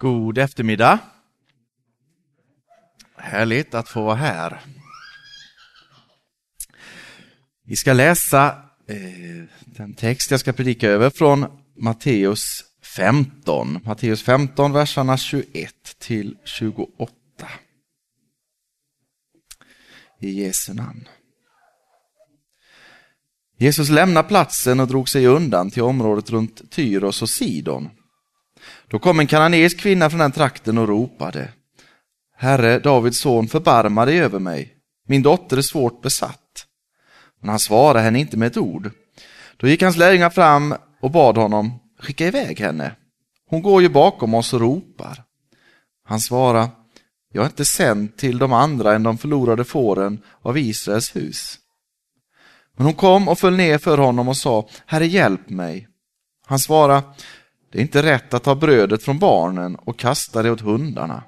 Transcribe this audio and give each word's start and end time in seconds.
God 0.00 0.38
eftermiddag. 0.38 0.98
Härligt 3.16 3.74
att 3.74 3.88
få 3.88 4.02
vara 4.04 4.14
här. 4.14 4.60
Vi 7.64 7.76
ska 7.76 7.92
läsa 7.92 8.62
eh, 8.86 9.44
den 9.64 9.94
text 9.94 10.30
jag 10.30 10.40
ska 10.40 10.52
predika 10.52 10.88
över 10.88 11.10
från 11.10 11.46
Matteus 11.76 12.64
15. 12.96 13.80
Matteus 13.84 14.22
15, 14.22 14.72
verserna 14.72 15.16
21 15.16 15.74
till 15.98 16.36
28. 16.44 17.12
I 20.20 20.30
Jesu 20.30 20.74
namn. 20.74 21.08
Jesus 23.56 23.88
lämnade 23.88 24.28
platsen 24.28 24.80
och 24.80 24.88
drog 24.88 25.08
sig 25.08 25.26
undan 25.26 25.70
till 25.70 25.82
området 25.82 26.30
runt 26.30 26.70
Tyros 26.70 27.22
och 27.22 27.30
Sidon. 27.30 27.90
Då 28.88 28.98
kom 28.98 29.20
en 29.20 29.26
kananeisk 29.26 29.80
kvinna 29.80 30.10
från 30.10 30.20
den 30.20 30.32
trakten 30.32 30.78
och 30.78 30.88
ropade. 30.88 31.48
Herre, 32.36 32.78
Davids 32.78 33.20
son, 33.20 33.48
förbarma 33.48 34.04
dig 34.04 34.20
över 34.20 34.38
mig. 34.38 34.74
Min 35.08 35.22
dotter 35.22 35.56
är 35.56 35.62
svårt 35.62 36.02
besatt. 36.02 36.66
Men 37.40 37.50
han 37.50 37.58
svarade 37.58 38.00
henne 38.00 38.20
inte 38.20 38.36
med 38.36 38.46
ett 38.46 38.56
ord. 38.56 38.90
Då 39.56 39.68
gick 39.68 39.82
hans 39.82 39.96
lärjungar 39.96 40.30
fram 40.30 40.74
och 41.00 41.10
bad 41.10 41.36
honom, 41.36 41.80
skicka 42.00 42.26
iväg 42.26 42.60
henne. 42.60 42.92
Hon 43.46 43.62
går 43.62 43.82
ju 43.82 43.88
bakom 43.88 44.34
oss 44.34 44.52
och 44.52 44.60
ropar. 44.60 45.24
Han 46.04 46.20
svarade, 46.20 46.68
jag 47.32 47.42
är 47.42 47.46
inte 47.46 47.64
sänd 47.64 48.16
till 48.16 48.38
de 48.38 48.52
andra 48.52 48.94
än 48.94 49.02
de 49.02 49.18
förlorade 49.18 49.64
fåren 49.64 50.22
av 50.42 50.58
Israels 50.58 51.16
hus. 51.16 51.58
Men 52.76 52.86
hon 52.86 52.94
kom 52.94 53.28
och 53.28 53.38
föll 53.38 53.56
ner 53.56 53.78
för 53.78 53.98
honom 53.98 54.28
och 54.28 54.36
sa, 54.36 54.68
Herre 54.86 55.06
hjälp 55.06 55.50
mig. 55.50 55.88
Han 56.46 56.58
svarade, 56.58 57.02
det 57.72 57.78
är 57.78 57.82
inte 57.82 58.02
rätt 58.02 58.34
att 58.34 58.42
ta 58.42 58.54
brödet 58.54 59.02
från 59.02 59.18
barnen 59.18 59.76
och 59.76 59.98
kasta 59.98 60.42
det 60.42 60.50
åt 60.50 60.60
hundarna. 60.60 61.22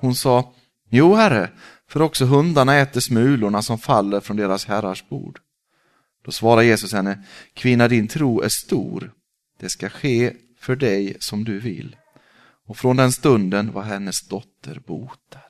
Hon 0.00 0.14
sa, 0.14 0.52
Jo, 0.88 1.14
herre, 1.14 1.50
för 1.88 2.02
också 2.02 2.24
hundarna 2.24 2.76
äter 2.76 3.00
smulorna 3.00 3.62
som 3.62 3.78
faller 3.78 4.20
från 4.20 4.36
deras 4.36 4.66
herrars 4.66 5.08
bord. 5.08 5.40
Då 6.24 6.32
svarar 6.32 6.62
Jesus 6.62 6.92
henne, 6.92 7.24
Kvinna, 7.54 7.88
din 7.88 8.08
tro 8.08 8.40
är 8.40 8.48
stor. 8.48 9.12
Det 9.60 9.68
ska 9.68 9.88
ske 9.88 10.32
för 10.58 10.76
dig 10.76 11.16
som 11.20 11.44
du 11.44 11.58
vill. 11.58 11.96
Och 12.66 12.76
från 12.76 12.96
den 12.96 13.12
stunden 13.12 13.72
var 13.72 13.82
hennes 13.82 14.28
dotter 14.28 14.82
botad. 14.86 15.40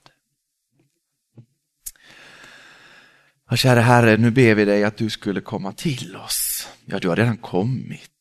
Ja, 3.51 3.57
kära 3.57 3.81
Herre, 3.81 4.17
nu 4.17 4.31
ber 4.31 4.55
vi 4.55 4.65
dig 4.65 4.85
att 4.85 4.97
du 4.97 5.11
skulle 5.11 5.41
komma 5.41 5.73
till 5.73 6.17
oss. 6.17 6.69
Ja, 6.85 6.99
du 6.99 7.09
har 7.09 7.17
redan 7.17 7.37
kommit. 7.37 8.16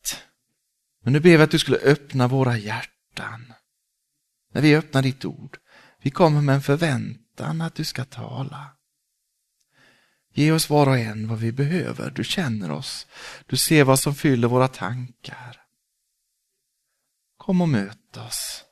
Men 1.06 1.14
nu 1.14 1.20
ber 1.20 1.38
vi 1.38 1.44
att 1.44 1.52
du 1.52 1.60
skulle 1.60 1.78
öppna 1.78 2.28
våra 2.28 2.58
hjärtan. 2.58 3.54
När 4.52 4.62
vi 4.62 4.76
öppnar 4.76 5.02
ditt 5.02 5.26
ord. 5.26 5.58
Vi 6.02 6.12
kommer 6.12 6.42
med 6.42 6.56
en 6.56 6.62
förväntan 6.62 7.62
att 7.62 7.76
du 7.76 7.84
ska 7.84 8.06
tala. 8.06 8.78
Ge 10.34 10.52
oss 10.52 10.70
var 10.70 10.88
och 10.88 10.98
en 10.98 11.28
vad 11.28 11.40
vi 11.40 11.52
behöver. 11.52 12.12
Du 12.12 12.24
känner 12.24 12.72
oss. 12.72 13.08
Du 13.46 13.58
ser 13.58 13.84
vad 13.84 14.00
som 14.00 14.16
fyller 14.16 14.48
våra 14.48 14.68
tankar. 14.68 15.62
Kom 17.38 17.62
och 17.62 17.70
möt 17.70 18.18
oss. 18.18 18.64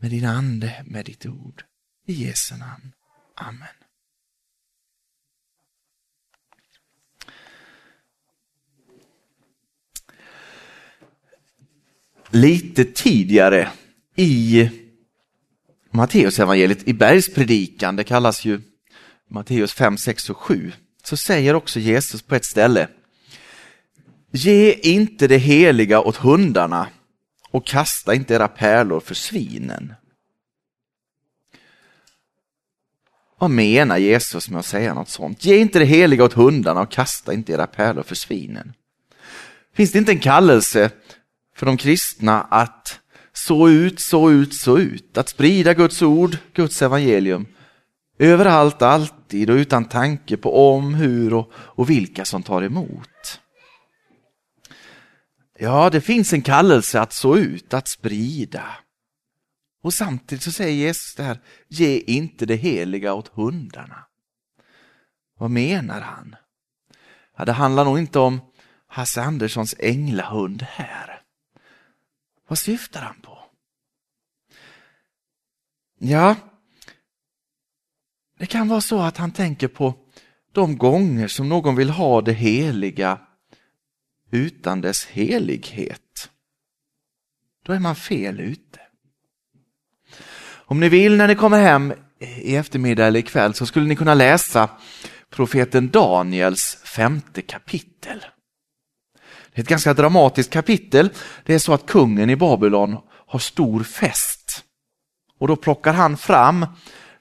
Med 0.00 0.10
din 0.10 0.24
ande, 0.24 0.84
med 0.86 1.04
ditt 1.06 1.26
ord. 1.26 1.64
I 2.06 2.12
Jesu 2.12 2.56
namn. 2.56 2.92
Amen. 3.34 3.77
Lite 12.30 12.84
tidigare 12.84 13.68
i 14.16 14.70
Matteus 15.90 16.38
evangeliet 16.38 16.88
i 16.88 16.92
bergspredikan, 16.92 17.96
det 17.96 18.04
kallas 18.04 18.44
ju 18.44 18.60
Matteus 19.30 19.72
5, 19.72 19.98
6 19.98 20.30
och 20.30 20.36
7, 20.36 20.72
så 21.02 21.16
säger 21.16 21.54
också 21.54 21.80
Jesus 21.80 22.22
på 22.22 22.34
ett 22.34 22.44
ställe 22.44 22.88
Ge 24.30 24.72
inte 24.72 25.26
det 25.26 25.38
heliga 25.38 26.00
åt 26.00 26.16
hundarna 26.16 26.88
och 27.50 27.66
kasta 27.66 28.14
inte 28.14 28.34
era 28.34 28.48
pärlor 28.48 29.00
för 29.00 29.14
svinen. 29.14 29.94
Vad 33.38 33.50
menar 33.50 33.98
Jesus 33.98 34.50
med 34.50 34.58
att 34.58 34.66
säga 34.66 34.94
något 34.94 35.08
sånt? 35.08 35.44
Ge 35.44 35.58
inte 35.58 35.78
det 35.78 35.84
heliga 35.84 36.24
åt 36.24 36.32
hundarna 36.32 36.80
och 36.80 36.90
kasta 36.90 37.32
inte 37.32 37.52
era 37.52 37.66
pärlor 37.66 38.02
för 38.02 38.14
svinen. 38.14 38.72
Finns 39.74 39.92
det 39.92 39.98
inte 39.98 40.12
en 40.12 40.20
kallelse 40.20 40.90
för 41.58 41.66
de 41.66 41.76
kristna 41.76 42.42
att 42.42 43.00
så 43.32 43.68
ut, 43.68 44.00
så 44.00 44.30
ut, 44.30 44.54
så 44.54 44.78
ut. 44.78 45.18
Att 45.18 45.28
sprida 45.28 45.74
Guds 45.74 46.02
ord, 46.02 46.36
Guds 46.54 46.82
evangelium. 46.82 47.46
Överallt, 48.18 48.82
alltid 48.82 49.50
och 49.50 49.54
utan 49.54 49.84
tanke 49.84 50.36
på 50.36 50.74
om, 50.74 50.94
hur 50.94 51.34
och, 51.34 51.52
och 51.54 51.90
vilka 51.90 52.24
som 52.24 52.42
tar 52.42 52.62
emot. 52.62 53.40
Ja, 55.58 55.90
det 55.90 56.00
finns 56.00 56.32
en 56.32 56.42
kallelse 56.42 57.00
att 57.00 57.12
så 57.12 57.36
ut, 57.36 57.74
att 57.74 57.88
sprida. 57.88 58.64
Och 59.82 59.94
samtidigt 59.94 60.42
så 60.42 60.52
säger 60.52 60.86
Jesus 60.86 61.14
det 61.14 61.22
här, 61.22 61.40
ge 61.68 61.98
inte 61.98 62.46
det 62.46 62.56
heliga 62.56 63.14
åt 63.14 63.28
hundarna. 63.28 64.04
Vad 65.38 65.50
menar 65.50 66.00
han? 66.00 66.36
Ja, 67.36 67.44
det 67.44 67.52
handlar 67.52 67.84
nog 67.84 67.98
inte 67.98 68.18
om 68.18 68.40
Hasse 68.86 69.22
Anderssons 69.22 69.74
änglahund 69.78 70.62
här. 70.62 71.17
Vad 72.48 72.58
syftar 72.58 73.00
han 73.00 73.20
på? 73.20 73.38
Ja, 75.98 76.36
det 78.38 78.46
kan 78.46 78.68
vara 78.68 78.80
så 78.80 79.00
att 79.00 79.16
han 79.16 79.32
tänker 79.32 79.68
på 79.68 79.94
de 80.52 80.78
gånger 80.78 81.28
som 81.28 81.48
någon 81.48 81.76
vill 81.76 81.90
ha 81.90 82.20
det 82.20 82.32
heliga 82.32 83.20
utan 84.30 84.80
dess 84.80 85.06
helighet. 85.06 86.30
Då 87.64 87.72
är 87.72 87.78
man 87.78 87.96
fel 87.96 88.40
ute. 88.40 88.80
Om 90.48 90.80
ni 90.80 90.88
vill 90.88 91.16
när 91.16 91.28
ni 91.28 91.34
kommer 91.34 91.62
hem 91.62 91.92
i 92.18 92.56
eftermiddag 92.56 93.06
eller 93.06 93.20
ikväll 93.20 93.54
så 93.54 93.66
skulle 93.66 93.86
ni 93.86 93.96
kunna 93.96 94.14
läsa 94.14 94.70
profeten 95.30 95.90
Daniels 95.90 96.82
femte 96.84 97.42
kapitel. 97.42 98.24
Det 99.54 99.60
är 99.60 99.62
ett 99.62 99.68
ganska 99.68 99.94
dramatiskt 99.94 100.52
kapitel. 100.52 101.10
Det 101.44 101.54
är 101.54 101.58
så 101.58 101.72
att 101.72 101.86
kungen 101.86 102.30
i 102.30 102.36
Babylon 102.36 102.96
har 103.26 103.38
stor 103.38 103.82
fest. 103.82 104.64
Och 105.38 105.48
då 105.48 105.56
plockar 105.56 105.92
han 105.92 106.16
fram 106.16 106.66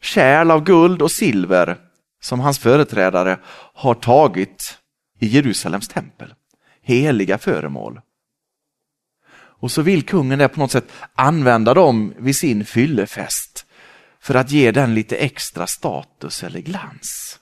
kärl 0.01 0.51
av 0.51 0.63
guld 0.63 1.01
och 1.01 1.11
silver 1.11 1.77
som 2.21 2.39
hans 2.39 2.59
företrädare 2.59 3.39
har 3.73 3.93
tagit 3.93 4.77
i 5.19 5.27
Jerusalems 5.27 5.87
tempel. 5.87 6.33
Heliga 6.81 7.37
föremål. 7.37 8.01
Och 9.59 9.71
så 9.71 9.81
vill 9.81 10.03
kungen 10.03 10.39
där 10.39 10.47
på 10.47 10.59
något 10.59 10.71
sätt 10.71 10.91
använda 11.15 11.73
dem 11.73 12.13
vid 12.17 12.35
sin 12.35 12.65
fyllefest 12.65 13.65
för 14.19 14.35
att 14.35 14.51
ge 14.51 14.71
den 14.71 14.95
lite 14.95 15.15
extra 15.15 15.67
status 15.67 16.43
eller 16.43 16.59
glans. 16.59 17.39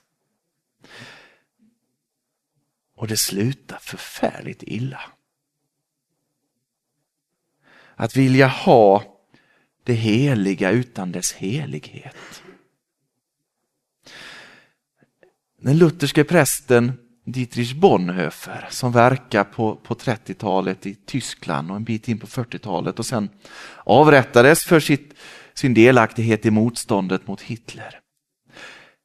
Och 2.95 3.07
det 3.07 3.17
slutar 3.17 3.77
förfärligt 3.81 4.63
illa. 4.63 5.01
Att 7.95 8.15
vilja 8.15 8.47
ha 8.47 9.03
det 9.83 9.93
heliga 9.93 10.71
utan 10.71 11.11
dess 11.11 11.33
helighet. 11.33 12.43
Den 15.61 15.77
lutherske 15.77 16.23
prästen 16.23 16.93
Dietrich 17.25 17.73
Bonhoeffer 17.73 18.67
som 18.69 18.91
verkar 18.91 19.43
på, 19.43 19.75
på 19.75 19.93
30-talet 19.93 20.85
i 20.85 20.95
Tyskland 20.95 21.71
och 21.71 21.77
en 21.77 21.83
bit 21.83 22.07
in 22.07 22.19
på 22.19 22.27
40-talet 22.27 22.99
och 22.99 23.05
sen 23.05 23.29
avrättades 23.83 24.63
för 24.63 24.79
sitt, 24.79 25.13
sin 25.53 25.73
delaktighet 25.73 26.45
i 26.45 26.51
motståndet 26.51 27.27
mot 27.27 27.41
Hitler. 27.41 27.99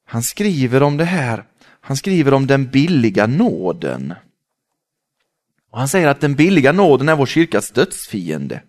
Han 0.06 0.23
skriver 0.23 0.82
om 0.82 0.97
det 0.97 1.05
här 1.05 1.44
han 1.81 1.97
skriver 1.97 2.35
om 2.35 2.47
den 2.47 2.67
billiga 2.67 3.27
nåden. 3.27 4.15
Och 5.71 5.79
han 5.79 5.88
säger 5.88 6.09
att 6.09 6.21
den 6.21 6.35
billiga 6.35 6.73
nåden 6.73 7.09
är 7.09 7.17
vår 7.17 7.27
kyrkas 7.27 7.71
dödsfiende. 7.71 8.62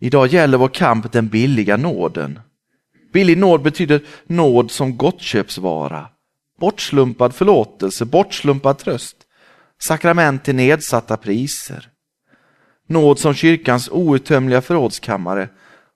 Idag 0.00 0.26
gäller 0.26 0.58
vår 0.58 0.68
kamp 0.68 1.12
den 1.12 1.28
billiga 1.28 1.76
nåden. 1.76 2.40
Billig 3.12 3.38
nåd 3.38 3.62
betyder 3.62 4.02
nåd 4.26 4.70
som 4.70 4.96
gottköpsvara, 4.96 6.08
bortslumpad 6.60 7.34
förlåtelse, 7.34 8.04
bortslumpad 8.04 8.78
tröst, 8.78 9.16
sakrament 9.78 10.44
till 10.44 10.54
nedsatta 10.54 11.16
priser. 11.16 11.88
Nåd 12.88 13.18
som 13.18 13.34
kyrkans 13.34 13.88
outtömliga 13.88 14.62
förrådskammare 14.62 15.48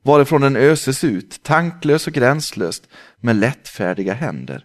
varifrån 0.02 0.40
den 0.40 0.56
öses 0.56 1.04
ut, 1.04 1.42
tanklös 1.42 2.06
och 2.06 2.12
gränslöst 2.12 2.88
med 3.20 3.36
lättfärdiga 3.36 4.14
händer. 4.14 4.64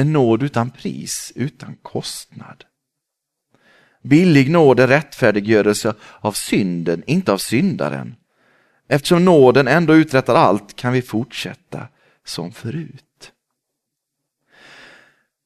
En 0.00 0.12
nåd 0.12 0.42
utan 0.42 0.70
pris, 0.70 1.32
utan 1.34 1.76
kostnad. 1.82 2.64
Billig 4.02 4.50
nåd 4.50 4.80
är 4.80 4.88
rättfärdiggörelse 4.88 5.94
av 6.20 6.32
synden, 6.32 7.02
inte 7.06 7.32
av 7.32 7.38
syndaren. 7.38 8.16
Eftersom 8.88 9.24
nåden 9.24 9.68
ändå 9.68 9.94
uträttar 9.94 10.34
allt 10.34 10.76
kan 10.76 10.92
vi 10.92 11.02
fortsätta 11.02 11.88
som 12.24 12.52
förut. 12.52 13.32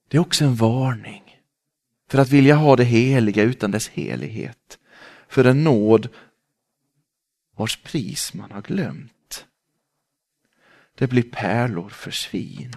Det 0.08 0.16
är 0.16 0.20
också 0.20 0.44
en 0.44 0.54
varning 0.54 1.22
för 2.10 2.18
att 2.18 2.30
vilja 2.30 2.54
ha 2.54 2.76
det 2.76 2.84
heliga 2.84 3.42
utan 3.42 3.70
dess 3.70 3.88
helighet. 3.88 4.78
För 5.28 5.44
en 5.44 5.64
nåd 5.64 6.08
vars 7.56 7.82
pris 7.82 8.34
man 8.34 8.50
har 8.50 8.62
glömt. 8.62 9.46
Det 10.94 11.06
blir 11.06 11.22
pärlor 11.22 11.88
för 11.88 12.10
svin. 12.10 12.72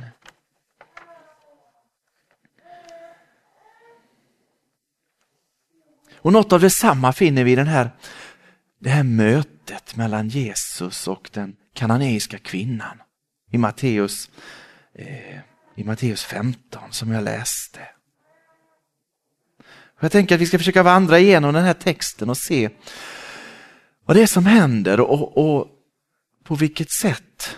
Och 6.17 6.33
något 6.33 6.53
av 6.53 6.59
detsamma 6.59 7.13
finner 7.13 7.43
vi 7.43 7.51
i 7.51 7.55
den 7.55 7.67
här, 7.67 7.89
det 8.79 8.89
här 8.89 9.03
mötet 9.03 9.95
mellan 9.95 10.29
Jesus 10.29 11.07
och 11.07 11.29
den 11.33 11.55
kananeiska 11.73 12.37
kvinnan 12.37 13.01
i 13.51 13.57
Matteus, 13.57 14.29
eh, 14.93 15.39
i 15.75 15.83
Matteus 15.83 16.23
15 16.23 16.81
som 16.91 17.11
jag 17.11 17.23
läste. 17.23 17.79
Jag 19.99 20.11
tänker 20.11 20.35
att 20.35 20.41
vi 20.41 20.45
ska 20.45 20.57
försöka 20.57 20.83
vandra 20.83 21.19
igenom 21.19 21.53
den 21.53 21.63
här 21.63 21.73
texten 21.73 22.29
och 22.29 22.37
se 22.37 22.69
vad 24.05 24.17
det 24.17 24.21
är 24.21 24.27
som 24.27 24.45
händer 24.45 24.99
och, 24.99 25.37
och 25.37 25.67
på 26.43 26.55
vilket 26.55 26.91
sätt 26.91 27.57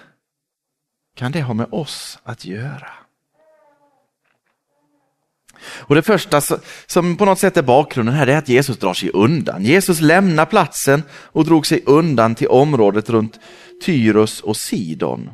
kan 1.16 1.32
det 1.32 1.42
ha 1.42 1.54
med 1.54 1.68
oss 1.72 2.20
att 2.24 2.46
göra. 2.46 2.92
Och 5.62 5.96
Det 5.96 6.02
första 6.02 6.42
som 6.88 7.18
på 7.18 7.26
något 7.26 7.40
sätt 7.40 7.58
är 7.58 7.62
bakgrunden 7.62 8.16
här 8.16 8.28
är 8.28 8.38
att 8.38 8.50
Jesus 8.50 8.78
drar 8.78 8.94
sig 8.94 9.10
undan. 9.14 9.64
Jesus 9.64 10.02
lämnar 10.02 10.46
platsen 10.46 11.04
och 11.12 11.46
drog 11.46 11.68
sig 11.68 11.84
undan 11.86 12.36
till 12.36 12.48
området 12.48 13.10
runt 13.10 13.40
Tyros 13.86 14.42
och 14.42 14.58
Sidon. 14.58 15.30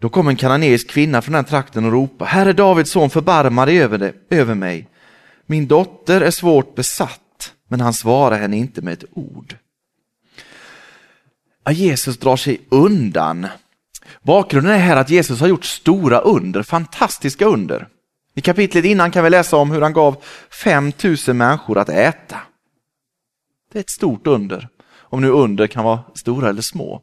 Då 0.00 0.08
kom 0.08 0.28
en 0.28 0.36
kananeisk 0.36 0.90
kvinna 0.90 1.22
från 1.22 1.32
den 1.32 1.44
trakten 1.44 1.84
och 1.84 1.92
ropade, 1.92 2.30
Herre 2.30 2.52
Davids 2.52 2.90
son, 2.90 3.10
förbarma 3.10 3.66
dig 3.66 3.82
över, 3.82 4.12
över 4.30 4.54
mig. 4.54 4.88
Min 5.46 5.66
dotter 5.66 6.20
är 6.20 6.30
svårt 6.30 6.74
besatt, 6.74 7.52
men 7.68 7.80
han 7.80 7.94
svarar 7.94 8.38
henne 8.38 8.56
inte 8.56 8.82
med 8.82 8.92
ett 8.92 9.04
ord. 9.12 9.56
Jesus 11.70 12.18
drar 12.18 12.36
sig 12.36 12.60
undan. 12.68 13.46
Bakgrunden 14.24 14.72
är 14.72 14.78
här 14.78 14.96
att 14.96 15.10
Jesus 15.10 15.40
har 15.40 15.48
gjort 15.48 15.64
stora 15.64 16.18
under, 16.18 16.62
fantastiska 16.62 17.46
under. 17.46 17.88
I 18.34 18.40
kapitlet 18.40 18.84
innan 18.84 19.10
kan 19.10 19.24
vi 19.24 19.30
läsa 19.30 19.56
om 19.56 19.70
hur 19.70 19.80
han 19.80 19.92
gav 19.92 20.22
5000 20.50 21.36
människor 21.36 21.78
att 21.78 21.88
äta. 21.88 22.38
Det 23.72 23.78
är 23.78 23.80
ett 23.80 23.90
stort 23.90 24.26
under, 24.26 24.68
om 24.92 25.20
nu 25.20 25.28
under 25.28 25.66
kan 25.66 25.84
vara 25.84 26.02
stora 26.14 26.48
eller 26.48 26.62
små. 26.62 27.02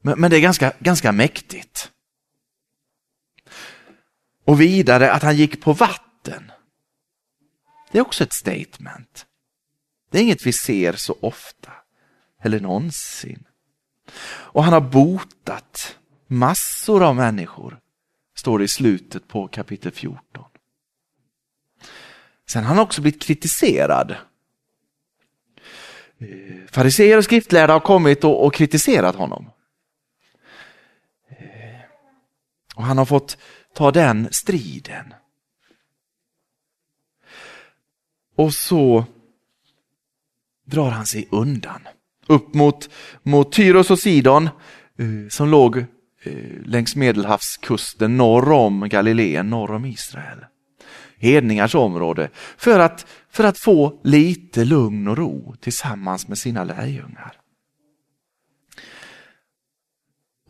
Men, 0.00 0.20
men 0.20 0.30
det 0.30 0.36
är 0.36 0.40
ganska, 0.40 0.72
ganska 0.78 1.12
mäktigt. 1.12 1.90
Och 4.44 4.60
vidare 4.60 5.12
att 5.12 5.22
han 5.22 5.36
gick 5.36 5.62
på 5.62 5.72
vatten. 5.72 6.52
Det 7.92 7.98
är 7.98 8.02
också 8.02 8.24
ett 8.24 8.32
statement. 8.32 9.26
Det 10.10 10.18
är 10.18 10.22
inget 10.22 10.46
vi 10.46 10.52
ser 10.52 10.92
så 10.92 11.16
ofta 11.20 11.72
eller 12.42 12.60
någonsin. 12.60 13.44
Och 14.24 14.64
han 14.64 14.72
har 14.72 14.80
botat 14.80 15.96
massor 16.32 17.02
av 17.02 17.16
människor, 17.16 17.78
står 18.36 18.58
det 18.58 18.64
i 18.64 18.68
slutet 18.68 19.28
på 19.28 19.48
kapitel 19.48 19.92
14. 19.92 20.44
Sen 22.48 22.64
har 22.64 22.74
han 22.74 22.84
också 22.84 23.00
blivit 23.00 23.22
kritiserad. 23.22 24.16
Eh, 26.18 26.66
fariseer 26.70 27.18
och 27.18 27.24
skriftlärda 27.24 27.72
har 27.72 27.80
kommit 27.80 28.24
och, 28.24 28.46
och 28.46 28.54
kritiserat 28.54 29.16
honom. 29.16 29.50
Eh, 31.28 31.80
och 32.74 32.84
han 32.84 32.98
har 32.98 33.04
fått 33.04 33.38
ta 33.74 33.90
den 33.90 34.28
striden. 34.30 35.14
Och 38.36 38.54
så 38.54 39.04
drar 40.64 40.90
han 40.90 41.06
sig 41.06 41.28
undan 41.30 41.88
upp 42.26 42.54
mot, 42.54 42.90
mot 43.22 43.52
Tyros 43.52 43.90
och 43.90 43.98
Sidon 43.98 44.46
eh, 44.98 45.28
som 45.30 45.48
låg 45.48 45.84
Eh, 46.24 46.60
längs 46.64 46.96
medelhavskusten 46.96 48.16
norr 48.16 48.52
om 48.52 48.88
Galileen, 48.88 49.50
norr 49.50 49.72
om 49.72 49.84
Israel. 49.84 50.44
Hedningars 51.18 51.74
område 51.74 52.30
för 52.56 52.78
att, 52.78 53.06
för 53.30 53.44
att 53.44 53.58
få 53.58 54.00
lite 54.04 54.64
lugn 54.64 55.08
och 55.08 55.16
ro 55.16 55.54
tillsammans 55.60 56.28
med 56.28 56.38
sina 56.38 56.64
lärjungar. 56.64 57.32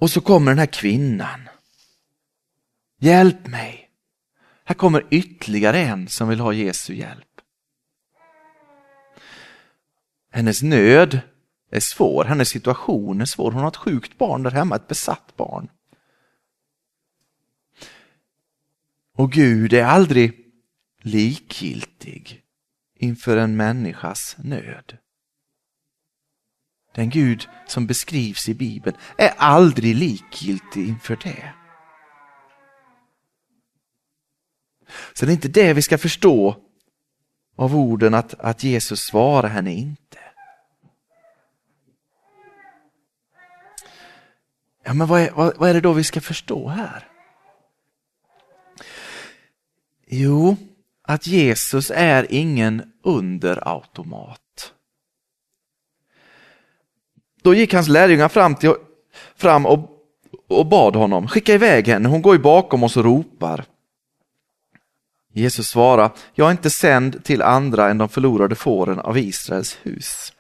Och 0.01 0.11
så 0.11 0.21
kommer 0.21 0.51
den 0.51 0.59
här 0.59 0.67
kvinnan 0.67 1.49
Hjälp 3.01 3.47
mig! 3.47 3.89
Här 4.65 4.75
kommer 4.75 5.07
ytterligare 5.11 5.79
en 5.79 6.09
som 6.09 6.29
vill 6.29 6.41
ha 6.41 6.53
Jesu 6.53 6.95
hjälp. 6.95 7.29
Hennes 10.31 10.63
nöd 10.63 11.21
är 11.77 11.81
svår, 11.81 12.25
hennes 12.25 12.49
situation 12.49 13.21
är 13.21 13.25
svår. 13.25 13.53
Hon 13.53 13.63
har 13.63 13.69
ett 13.69 13.77
sjukt 13.77 14.19
barn 14.19 14.43
där 14.43 14.51
hemma, 14.51 14.77
ett 14.77 14.89
besatt 14.89 15.37
barn. 15.37 15.69
Och 19.17 19.33
Gud 19.33 19.73
är 19.73 19.85
aldrig 19.85 20.47
likgiltig 21.03 22.43
inför 22.97 23.37
en 23.37 23.57
människas 23.57 24.37
nöd. 24.39 24.99
Den 26.95 27.11
Gud 27.11 27.49
som 27.67 27.87
beskrivs 27.87 28.49
i 28.49 28.55
Bibeln 28.55 28.97
är 29.19 29.33
aldrig 29.37 29.97
likgiltig 29.97 30.89
inför 30.89 31.17
det. 31.17 31.55
Så 35.13 35.27
det 35.27 35.33
är 35.33 35.35
inte 35.35 35.49
det 35.49 35.73
vi 35.73 35.83
ska 35.83 35.99
förstå 35.99 36.57
av 37.57 37.77
orden 37.77 38.15
att, 38.15 38.35
att 38.35 38.65
Jesus 38.65 39.01
svarar 39.01 39.49
henne 39.49 39.73
inte. 39.73 40.22
Ja, 44.83 44.93
men 44.95 45.07
vad 45.07 45.21
är, 45.21 45.31
vad, 45.31 45.57
vad 45.57 45.71
är 45.71 45.75
det 45.75 45.81
då 45.81 45.93
vi 45.93 46.05
ska 46.05 46.21
förstå 46.21 46.69
här? 46.69 47.09
Jo, 50.07 50.57
att 51.03 51.27
Jesus 51.27 51.93
är 51.95 52.27
ingen 52.31 52.93
underautomat. 53.05 54.73
Då 57.43 57.55
gick 57.55 57.75
hans 57.75 57.89
lärjungar 57.89 58.29
fram, 58.29 58.55
till, 58.55 58.75
fram 59.37 59.67
och, 59.67 59.91
och 60.49 60.67
bad 60.67 60.97
honom, 60.97 61.29
skicka 61.29 61.55
iväg 61.55 61.89
henne, 61.89 62.09
hon 62.09 62.23
går 62.23 62.35
ju 62.35 62.43
bakom 62.43 62.83
oss 62.83 62.97
och 62.97 63.05
ropar. 63.05 63.65
Jesus 65.33 65.69
svarar, 65.69 66.11
jag 66.35 66.47
är 66.47 66.51
inte 66.51 66.71
sänd 66.71 67.25
till 67.25 67.43
andra 67.43 67.91
än 67.91 67.99
de 67.99 68.09
förlorade 68.09 68.55
fåren 68.55 68.99
av 68.99 69.19
Israels 69.19 69.79
hus. 69.83 70.33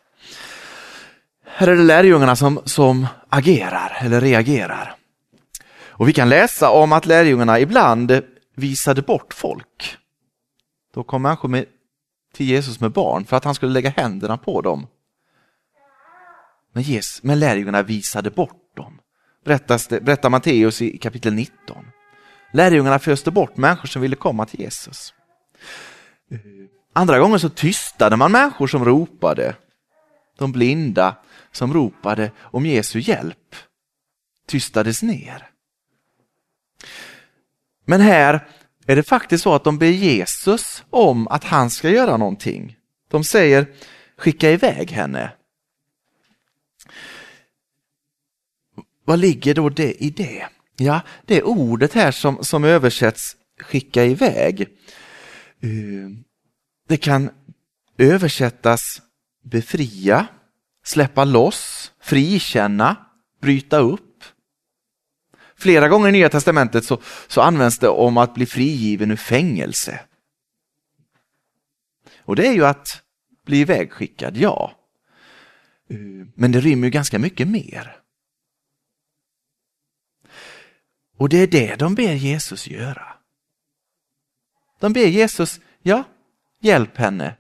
Här 1.44 1.68
är 1.68 1.76
det 1.76 1.82
lärjungarna 1.82 2.36
som, 2.36 2.60
som 2.64 3.06
agerar 3.32 3.98
eller 4.00 4.20
reagerar. 4.20 4.94
Och 5.84 6.08
vi 6.08 6.12
kan 6.12 6.28
läsa 6.28 6.70
om 6.70 6.92
att 6.92 7.06
lärjungarna 7.06 7.60
ibland 7.60 8.22
visade 8.56 9.02
bort 9.02 9.34
folk. 9.34 9.96
Då 10.94 11.04
kom 11.04 11.22
människor 11.22 11.48
med, 11.48 11.66
till 12.34 12.46
Jesus 12.46 12.80
med 12.80 12.92
barn 12.92 13.24
för 13.24 13.36
att 13.36 13.44
han 13.44 13.54
skulle 13.54 13.72
lägga 13.72 13.90
händerna 13.90 14.38
på 14.38 14.60
dem. 14.60 14.86
Men, 16.72 16.82
Jesus, 16.82 17.22
men 17.22 17.38
lärjungarna 17.38 17.82
visade 17.82 18.30
bort 18.30 18.76
dem. 18.76 18.98
Berättas 19.44 19.86
det, 19.86 20.00
berättar 20.00 20.30
Matteus 20.30 20.82
i 20.82 20.98
kapitel 20.98 21.34
19. 21.34 21.84
Lärjungarna 22.52 22.98
föste 22.98 23.30
bort 23.30 23.56
människor 23.56 23.86
som 23.86 24.02
ville 24.02 24.16
komma 24.16 24.46
till 24.46 24.60
Jesus. 24.60 25.14
Andra 26.92 27.18
gånger 27.18 27.38
så 27.38 27.48
tystade 27.48 28.16
man 28.16 28.32
människor 28.32 28.66
som 28.66 28.84
ropade. 28.84 29.54
De 30.38 30.52
blinda 30.52 31.16
som 31.52 31.74
ropade 31.74 32.30
om 32.38 32.66
Jesu 32.66 33.00
hjälp 33.00 33.56
tystades 34.46 35.02
ner. 35.02 35.50
Men 37.84 38.00
här 38.00 38.48
är 38.86 38.96
det 38.96 39.02
faktiskt 39.02 39.44
så 39.44 39.54
att 39.54 39.64
de 39.64 39.78
ber 39.78 39.86
Jesus 39.86 40.84
om 40.90 41.28
att 41.28 41.44
han 41.44 41.70
ska 41.70 41.90
göra 41.90 42.16
någonting. 42.16 42.76
De 43.10 43.24
säger 43.24 43.66
skicka 44.16 44.50
iväg 44.50 44.90
henne. 44.90 45.32
Vad 49.04 49.18
ligger 49.18 49.54
då 49.54 49.68
det 49.68 50.04
i 50.04 50.10
det? 50.10 50.46
Ja, 50.76 51.00
det 51.26 51.42
ordet 51.42 51.92
här 51.92 52.10
som, 52.10 52.44
som 52.44 52.64
översätts 52.64 53.36
skicka 53.60 54.04
iväg. 54.04 54.60
Eh, 55.60 56.10
det 56.88 56.96
kan 56.96 57.30
översättas 57.98 59.02
befria, 59.44 60.26
släppa 60.82 61.24
loss, 61.24 61.92
frikänna, 62.00 62.96
bryta 63.40 63.78
upp. 63.78 64.24
Flera 65.56 65.88
gånger 65.88 66.08
i 66.08 66.12
Nya 66.12 66.28
Testamentet 66.28 66.84
så, 66.84 67.00
så 67.28 67.40
används 67.40 67.78
det 67.78 67.88
om 67.88 68.16
att 68.16 68.34
bli 68.34 68.46
frigiven 68.46 69.10
ur 69.10 69.16
fängelse. 69.16 70.00
Och 72.24 72.36
det 72.36 72.46
är 72.46 72.52
ju 72.52 72.66
att 72.66 73.02
bli 73.44 73.60
ivägskickad, 73.60 74.36
ja. 74.36 74.72
Men 76.34 76.52
det 76.52 76.60
rymmer 76.60 76.86
ju 76.86 76.90
ganska 76.90 77.18
mycket 77.18 77.48
mer. 77.48 77.96
Och 81.16 81.28
det 81.28 81.36
är 81.36 81.46
det 81.46 81.76
de 81.76 81.94
ber 81.94 82.12
Jesus 82.12 82.68
göra. 82.68 83.16
De 84.78 84.92
ber 84.92 85.06
Jesus, 85.06 85.60
ja, 85.82 86.04
hjälp 86.60 86.96
henne. 86.96 87.36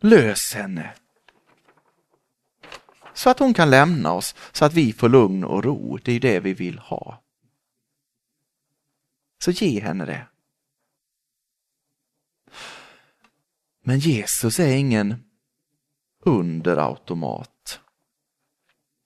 Lös 0.00 0.54
henne. 0.54 0.94
Så 3.14 3.30
att 3.30 3.38
hon 3.38 3.54
kan 3.54 3.70
lämna 3.70 4.12
oss, 4.12 4.34
så 4.52 4.64
att 4.64 4.74
vi 4.74 4.92
får 4.92 5.08
lugn 5.08 5.44
och 5.44 5.64
ro. 5.64 5.98
Det 6.04 6.12
är 6.12 6.20
det 6.20 6.40
vi 6.40 6.54
vill 6.54 6.78
ha. 6.78 7.22
Så 9.38 9.50
ge 9.50 9.80
henne 9.80 10.04
det. 10.04 10.26
Men 13.82 13.98
Jesus 13.98 14.60
är 14.60 14.76
ingen 14.76 15.24
underautomat. 16.24 17.80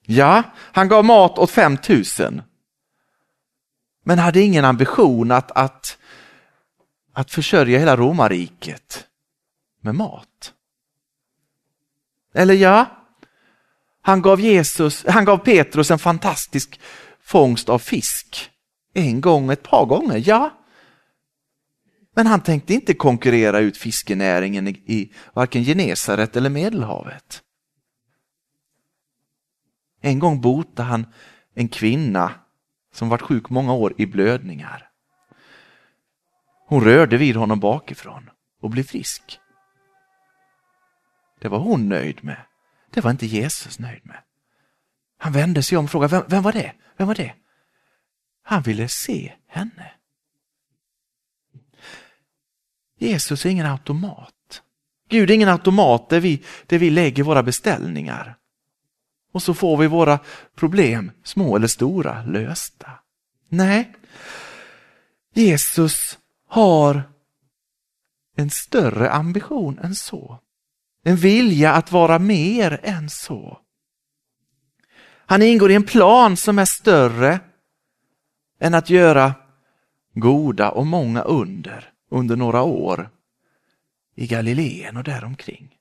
Ja, 0.00 0.42
han 0.56 0.88
gav 0.88 1.04
mat 1.04 1.38
åt 1.38 1.50
5000. 1.50 2.42
Men 4.02 4.18
hade 4.18 4.40
ingen 4.40 4.64
ambition 4.64 5.30
att, 5.30 5.50
att, 5.50 5.98
att 7.12 7.30
försörja 7.30 7.78
hela 7.78 7.96
romarriket 7.96 9.06
med 9.80 9.94
mat. 9.94 10.54
Eller 12.34 12.54
ja, 12.54 13.03
han 14.06 14.22
gav, 14.22 14.40
Jesus, 14.40 15.04
han 15.08 15.24
gav 15.24 15.38
Petrus 15.38 15.90
en 15.90 15.98
fantastisk 15.98 16.80
fångst 17.20 17.68
av 17.68 17.78
fisk. 17.78 18.50
En 18.94 19.20
gång, 19.20 19.50
ett 19.50 19.62
par 19.62 19.86
gånger, 19.86 20.22
ja. 20.28 20.50
Men 22.14 22.26
han 22.26 22.40
tänkte 22.40 22.74
inte 22.74 22.94
konkurrera 22.94 23.58
ut 23.58 23.76
fiskenäringen 23.76 24.68
i, 24.68 24.70
i 24.70 25.12
varken 25.32 25.64
Genesaret 25.64 26.36
eller 26.36 26.50
Medelhavet. 26.50 27.42
En 30.00 30.18
gång 30.18 30.40
botade 30.40 30.88
han 30.88 31.06
en 31.54 31.68
kvinna 31.68 32.32
som 32.92 33.08
varit 33.08 33.22
sjuk 33.22 33.50
många 33.50 33.72
år 33.72 33.94
i 33.96 34.06
blödningar. 34.06 34.88
Hon 36.66 36.84
rörde 36.84 37.16
vid 37.16 37.36
honom 37.36 37.60
bakifrån 37.60 38.30
och 38.60 38.70
blev 38.70 38.82
frisk. 38.82 39.40
Det 41.40 41.48
var 41.48 41.58
hon 41.58 41.88
nöjd 41.88 42.24
med. 42.24 42.46
Det 42.94 43.00
var 43.00 43.10
inte 43.10 43.26
Jesus 43.26 43.78
nöjd 43.78 44.06
med. 44.06 44.22
Han 45.18 45.32
vände 45.32 45.62
sig 45.62 45.78
om 45.78 45.84
och 45.84 45.90
frågade, 45.90 46.16
vem, 46.16 46.24
vem 46.28 46.42
var 46.42 46.52
det? 46.52 46.72
Vem 46.96 47.08
var 47.08 47.14
det? 47.14 47.34
Han 48.42 48.62
ville 48.62 48.88
se 48.88 49.32
henne. 49.48 49.92
Jesus 52.98 53.46
är 53.46 53.50
ingen 53.50 53.66
automat. 53.66 54.62
Gud 55.08 55.30
är 55.30 55.34
ingen 55.34 55.48
automat 55.48 56.08
där 56.08 56.20
vi, 56.20 56.44
där 56.66 56.78
vi 56.78 56.90
lägger 56.90 57.22
våra 57.22 57.42
beställningar. 57.42 58.36
Och 59.32 59.42
så 59.42 59.54
får 59.54 59.76
vi 59.76 59.86
våra 59.86 60.18
problem, 60.54 61.10
små 61.24 61.56
eller 61.56 61.66
stora, 61.66 62.22
lösta. 62.22 62.90
Nej, 63.48 63.94
Jesus 65.34 66.18
har 66.48 67.02
en 68.36 68.50
större 68.50 69.10
ambition 69.10 69.78
än 69.78 69.94
så. 69.94 70.40
En 71.04 71.16
vilja 71.16 71.72
att 71.72 71.92
vara 71.92 72.18
mer 72.18 72.80
än 72.82 73.10
så. 73.10 73.60
Han 75.26 75.42
ingår 75.42 75.70
i 75.70 75.74
en 75.74 75.84
plan 75.84 76.36
som 76.36 76.58
är 76.58 76.64
större 76.64 77.40
än 78.60 78.74
att 78.74 78.90
göra 78.90 79.34
goda 80.14 80.70
och 80.70 80.86
många 80.86 81.22
under 81.22 81.92
under 82.10 82.36
några 82.36 82.62
år 82.62 83.10
i 84.14 84.26
Galileen 84.26 84.96
och 84.96 85.04
däromkring. 85.04 85.78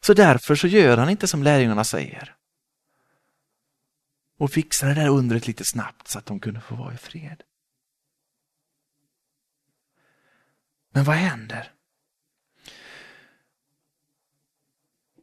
Så 0.00 0.14
därför 0.14 0.54
så 0.54 0.66
gör 0.66 0.96
han 0.96 1.10
inte 1.10 1.26
som 1.26 1.42
lärjungarna 1.42 1.84
säger 1.84 2.34
och 4.38 4.50
fixar 4.50 4.88
det 4.88 4.94
där 4.94 5.08
undret 5.08 5.46
lite 5.46 5.64
snabbt 5.64 6.08
så 6.08 6.18
att 6.18 6.26
de 6.26 6.40
kunde 6.40 6.60
få 6.60 6.74
vara 6.74 6.94
i 6.94 6.96
fred. 6.96 7.42
Men 10.90 11.04
vad 11.04 11.16
händer? 11.16 11.72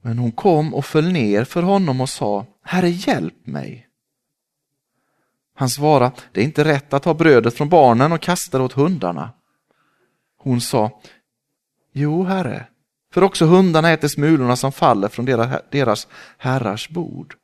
Men 0.05 0.17
hon 0.17 0.31
kom 0.31 0.73
och 0.73 0.85
föll 0.85 1.11
ner 1.11 1.43
för 1.43 1.61
honom 1.61 2.01
och 2.01 2.09
sa, 2.09 2.45
Herre 2.63 2.89
hjälp 2.89 3.47
mig. 3.47 3.87
Han 5.55 5.69
svarade, 5.69 6.15
det 6.31 6.41
är 6.41 6.45
inte 6.45 6.63
rätt 6.63 6.93
att 6.93 7.03
ta 7.03 7.13
brödet 7.13 7.53
från 7.53 7.69
barnen 7.69 8.11
och 8.11 8.21
kasta 8.21 8.57
det 8.57 8.63
åt 8.63 8.73
hundarna. 8.73 9.29
Hon 10.37 10.61
sa, 10.61 11.01
jo 11.93 12.23
herre, 12.23 12.65
för 13.13 13.21
också 13.21 13.45
hundarna 13.45 13.91
äter 13.91 14.07
smulorna 14.07 14.55
som 14.55 14.71
faller 14.71 15.07
från 15.07 15.25
deras 15.71 16.07
herrars 16.37 16.89
bord. 16.89 17.35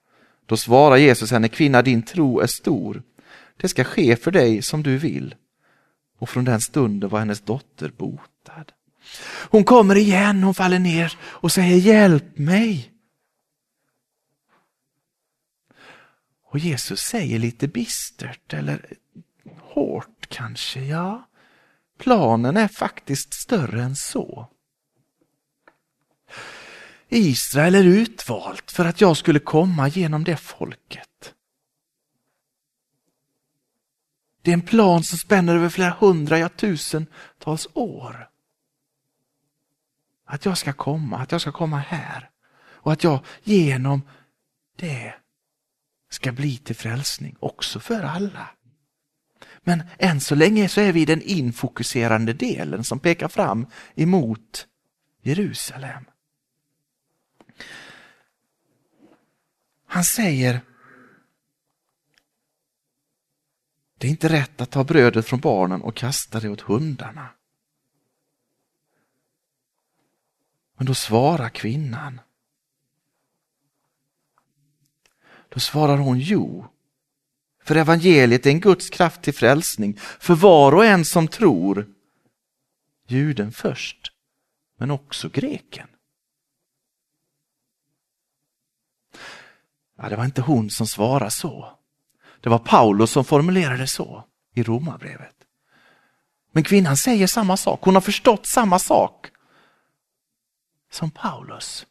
Då 0.45 0.57
svarar 0.57 0.97
Jesus 0.97 1.31
henne, 1.31 1.47
kvinna 1.47 1.81
din 1.81 2.03
tro 2.03 2.39
är 2.39 2.47
stor. 2.47 3.03
Det 3.57 3.67
ska 3.67 3.83
ske 3.83 4.15
för 4.15 4.31
dig 4.31 4.61
som 4.61 4.83
du 4.83 4.97
vill. 4.97 5.35
Och 6.19 6.29
från 6.29 6.45
den 6.45 6.61
stunden 6.61 7.09
var 7.09 7.19
hennes 7.19 7.41
dotter 7.41 7.91
botad. 7.97 8.65
Hon 9.49 9.63
kommer 9.63 9.95
igen, 9.95 10.43
hon 10.43 10.53
faller 10.53 10.79
ner 10.79 11.17
och 11.21 11.51
säger 11.51 11.77
hjälp 11.77 12.37
mig. 12.37 12.91
Och 16.43 16.59
Jesus 16.59 17.01
säger 17.01 17.39
lite 17.39 17.67
bistert 17.67 18.53
eller 18.53 18.85
hårt 19.59 20.27
kanske, 20.29 20.79
ja, 20.79 21.27
planen 21.99 22.57
är 22.57 22.67
faktiskt 22.67 23.33
större 23.33 23.83
än 23.83 23.95
så. 23.95 24.47
Israel 27.09 27.75
är 27.75 27.83
utvalt 27.83 28.71
för 28.71 28.85
att 28.85 29.01
jag 29.01 29.17
skulle 29.17 29.39
komma 29.39 29.87
genom 29.87 30.23
det 30.23 30.37
folket. 30.37 31.33
Det 34.41 34.51
är 34.51 34.53
en 34.53 34.61
plan 34.61 35.03
som 35.03 35.17
spänner 35.17 35.55
över 35.55 35.69
flera 35.69 35.95
hundra, 35.99 36.39
ja 36.39 36.49
tusentals 36.49 37.67
år. 37.73 38.30
Att 40.31 40.45
jag 40.45 40.57
ska 40.57 40.73
komma, 40.73 41.17
att 41.17 41.31
jag 41.31 41.41
ska 41.41 41.51
komma 41.51 41.77
här 41.77 42.29
och 42.55 42.91
att 42.91 43.03
jag 43.03 43.19
genom 43.43 44.01
det 44.75 45.13
ska 46.09 46.31
bli 46.31 46.57
till 46.57 46.75
frälsning 46.75 47.35
också 47.39 47.79
för 47.79 48.03
alla. 48.03 48.49
Men 49.61 49.83
än 49.97 50.21
så 50.21 50.35
länge 50.35 50.69
så 50.69 50.81
är 50.81 50.91
vi 50.91 51.05
den 51.05 51.21
infokuserande 51.21 52.33
delen 52.33 52.83
som 52.83 52.99
pekar 52.99 53.27
fram 53.27 53.67
emot 53.95 54.67
Jerusalem. 55.21 56.05
Han 59.87 60.03
säger 60.03 60.61
Det 63.97 64.07
är 64.07 64.11
inte 64.11 64.29
rätt 64.29 64.61
att 64.61 64.71
ta 64.71 64.83
brödet 64.83 65.25
från 65.25 65.39
barnen 65.39 65.81
och 65.81 65.95
kasta 65.95 66.39
det 66.39 66.49
åt 66.49 66.61
hundarna. 66.61 67.29
Men 70.81 70.85
då 70.85 70.93
svarar 70.93 71.49
kvinnan 71.49 72.21
Då 75.49 75.59
svarar 75.59 75.97
hon 75.97 76.19
jo. 76.19 76.67
För 77.63 77.75
evangeliet 77.75 78.45
är 78.45 78.49
en 78.49 78.59
Guds 78.59 78.89
kraft 78.89 79.21
till 79.21 79.33
frälsning 79.33 79.97
för 80.19 80.35
var 80.35 80.75
och 80.75 80.85
en 80.85 81.05
som 81.05 81.27
tror. 81.27 81.87
Juden 83.07 83.51
först, 83.51 84.13
men 84.77 84.91
också 84.91 85.29
greken. 85.29 85.87
Ja, 89.97 90.09
det 90.09 90.15
var 90.15 90.25
inte 90.25 90.41
hon 90.41 90.69
som 90.69 90.87
svarade 90.87 91.31
så. 91.31 91.77
Det 92.39 92.49
var 92.49 92.59
Paulus 92.59 93.11
som 93.11 93.25
formulerade 93.25 93.87
så 93.87 94.27
i 94.53 94.63
Romarbrevet. 94.63 95.35
Men 96.51 96.63
kvinnan 96.63 96.97
säger 96.97 97.27
samma 97.27 97.57
sak, 97.57 97.79
hon 97.83 97.93
har 97.93 98.01
förstått 98.01 98.45
samma 98.45 98.79
sak 98.79 99.30
som 100.91 101.11
Paulus 101.11 101.85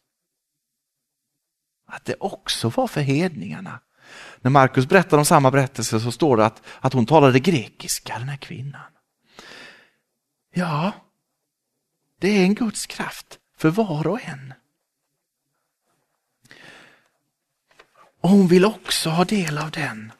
att 1.91 2.05
det 2.05 2.15
också 2.19 2.69
var 2.69 2.87
för 2.87 3.01
hedningarna. 3.01 3.79
När 4.41 4.51
Markus 4.51 4.85
berättar 4.85 5.17
om 5.17 5.25
samma 5.25 5.51
berättelse 5.51 5.99
så 5.99 6.11
står 6.11 6.37
det 6.37 6.45
att, 6.45 6.61
att 6.79 6.93
hon 6.93 7.05
talade 7.05 7.39
grekiska, 7.39 8.19
den 8.19 8.29
här 8.29 8.37
kvinnan. 8.37 8.91
Ja, 10.53 10.91
det 12.19 12.27
är 12.27 12.43
en 12.43 12.55
Guds 12.55 12.85
kraft 12.85 13.39
för 13.57 13.69
var 13.69 14.07
och 14.07 14.21
en. 14.21 14.53
Och 18.21 18.29
hon 18.29 18.47
vill 18.47 18.65
också 18.65 19.09
ha 19.09 19.25
del 19.25 19.57
av 19.57 19.71
den 19.71 20.11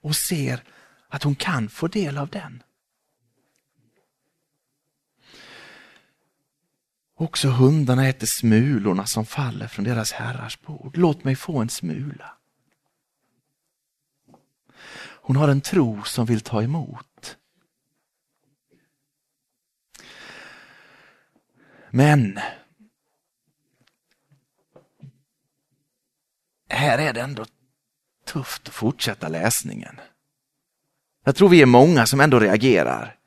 och 0.00 0.16
ser 0.16 0.62
att 1.08 1.22
hon 1.22 1.34
kan 1.34 1.68
få 1.68 1.86
del 1.86 2.18
av 2.18 2.28
den. 2.28 2.62
Också 7.14 7.48
hundarna 7.48 8.08
äter 8.08 8.26
smulorna 8.26 9.06
som 9.06 9.26
faller 9.26 9.68
från 9.68 9.84
deras 9.84 10.12
herrars 10.12 10.60
bord. 10.60 10.96
Låt 10.96 11.24
mig 11.24 11.36
få 11.36 11.58
en 11.58 11.68
smula. 11.68 12.36
Hon 15.26 15.36
har 15.36 15.48
en 15.48 15.60
tro 15.60 16.02
som 16.02 16.26
vill 16.26 16.40
ta 16.40 16.62
emot. 16.62 17.36
Men 21.90 22.38
här 26.68 26.98
är 26.98 27.12
det 27.12 27.20
ändå 27.20 27.44
tufft 28.26 28.68
att 28.68 28.74
fortsätta 28.74 29.28
läsningen. 29.28 30.00
Jag 31.24 31.36
tror 31.36 31.48
vi 31.48 31.62
är 31.62 31.66
många 31.66 32.06
som 32.06 32.20
ändå 32.20 32.40
reagerar. 32.40 33.18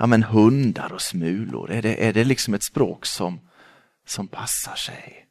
Ja 0.00 0.06
men 0.06 0.22
hundar 0.22 0.92
och 0.92 1.02
smulor, 1.02 1.70
är 1.70 1.82
det, 1.82 2.06
är 2.06 2.12
det 2.12 2.24
liksom 2.24 2.54
ett 2.54 2.62
språk 2.62 3.06
som, 3.06 3.40
som 4.06 4.28
passar 4.28 4.74
sig? 4.74 5.26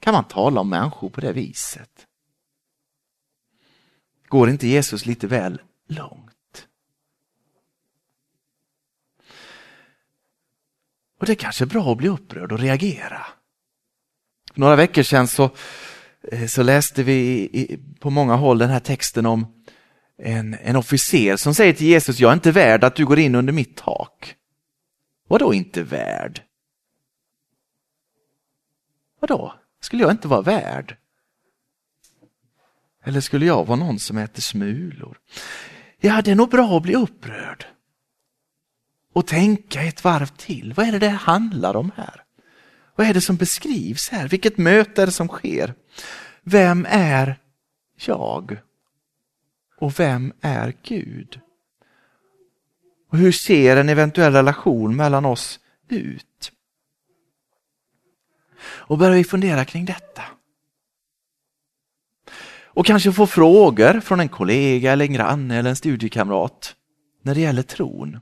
Kan 0.00 0.14
man 0.14 0.24
tala 0.24 0.60
om 0.60 0.68
människor 0.68 1.10
på 1.10 1.20
det 1.20 1.32
viset? 1.32 2.06
Går 4.28 4.50
inte 4.50 4.68
Jesus 4.68 5.06
lite 5.06 5.26
väl 5.26 5.62
långt? 5.88 6.66
Och 11.20 11.26
det 11.26 11.32
är 11.32 11.36
kanske 11.36 11.64
är 11.64 11.66
bra 11.66 11.92
att 11.92 11.98
bli 11.98 12.08
upprörd 12.08 12.52
och 12.52 12.58
reagera. 12.58 13.26
För 14.52 14.60
några 14.60 14.76
veckor 14.76 15.02
sedan 15.02 15.28
så, 15.28 15.50
eh, 16.22 16.46
så 16.46 16.62
läste 16.62 17.02
vi 17.02 17.80
på 18.00 18.10
många 18.10 18.34
håll 18.34 18.58
den 18.58 18.70
här 18.70 18.80
texten 18.80 19.26
om 19.26 19.59
en, 20.22 20.56
en 20.62 20.76
officer 20.76 21.36
som 21.36 21.54
säger 21.54 21.72
till 21.72 21.86
Jesus, 21.86 22.20
jag 22.20 22.30
är 22.30 22.34
inte 22.34 22.52
värd 22.52 22.84
att 22.84 22.96
du 22.96 23.06
går 23.06 23.18
in 23.18 23.34
under 23.34 23.52
mitt 23.52 23.76
tak. 23.76 24.34
Vadå 25.28 25.54
inte 25.54 25.82
värd? 25.82 26.42
Vadå? 29.20 29.54
Skulle 29.80 30.02
jag 30.02 30.10
inte 30.10 30.28
vara 30.28 30.42
värd? 30.42 30.96
Eller 33.04 33.20
skulle 33.20 33.46
jag 33.46 33.66
vara 33.66 33.78
någon 33.78 33.98
som 33.98 34.18
äter 34.18 34.42
smulor? 34.42 35.18
Ja, 36.00 36.22
det 36.22 36.30
är 36.30 36.34
nog 36.34 36.50
bra 36.50 36.76
att 36.76 36.82
bli 36.82 36.94
upprörd. 36.94 37.66
Och 39.12 39.26
tänka 39.26 39.82
ett 39.82 40.04
varv 40.04 40.26
till. 40.26 40.72
Vad 40.76 40.88
är 40.88 40.92
det 40.92 40.98
det 40.98 41.08
handlar 41.08 41.76
om 41.76 41.90
här? 41.96 42.24
Vad 42.96 43.06
är 43.06 43.14
det 43.14 43.20
som 43.20 43.36
beskrivs 43.36 44.08
här? 44.08 44.28
Vilket 44.28 44.58
möte 44.58 45.02
är 45.02 45.06
det 45.06 45.12
som 45.12 45.28
sker? 45.28 45.74
Vem 46.42 46.86
är 46.90 47.38
jag? 47.96 48.58
Och 49.80 50.00
vem 50.00 50.32
är 50.40 50.74
Gud? 50.82 51.40
Och 53.10 53.18
hur 53.18 53.32
ser 53.32 53.76
en 53.76 53.88
eventuell 53.88 54.32
relation 54.32 54.96
mellan 54.96 55.24
oss 55.24 55.60
ut? 55.88 56.52
Och 58.62 58.98
börjar 58.98 59.14
vi 59.14 59.24
fundera 59.24 59.64
kring 59.64 59.84
detta. 59.84 60.22
Och 62.64 62.86
kanske 62.86 63.12
få 63.12 63.26
frågor 63.26 64.00
från 64.00 64.20
en 64.20 64.28
kollega 64.28 64.92
eller 64.92 65.04
en 65.04 65.12
granne 65.12 65.58
eller 65.58 65.70
en 65.70 65.76
studiekamrat 65.76 66.74
när 67.22 67.34
det 67.34 67.40
gäller 67.40 67.62
tron. 67.62 68.20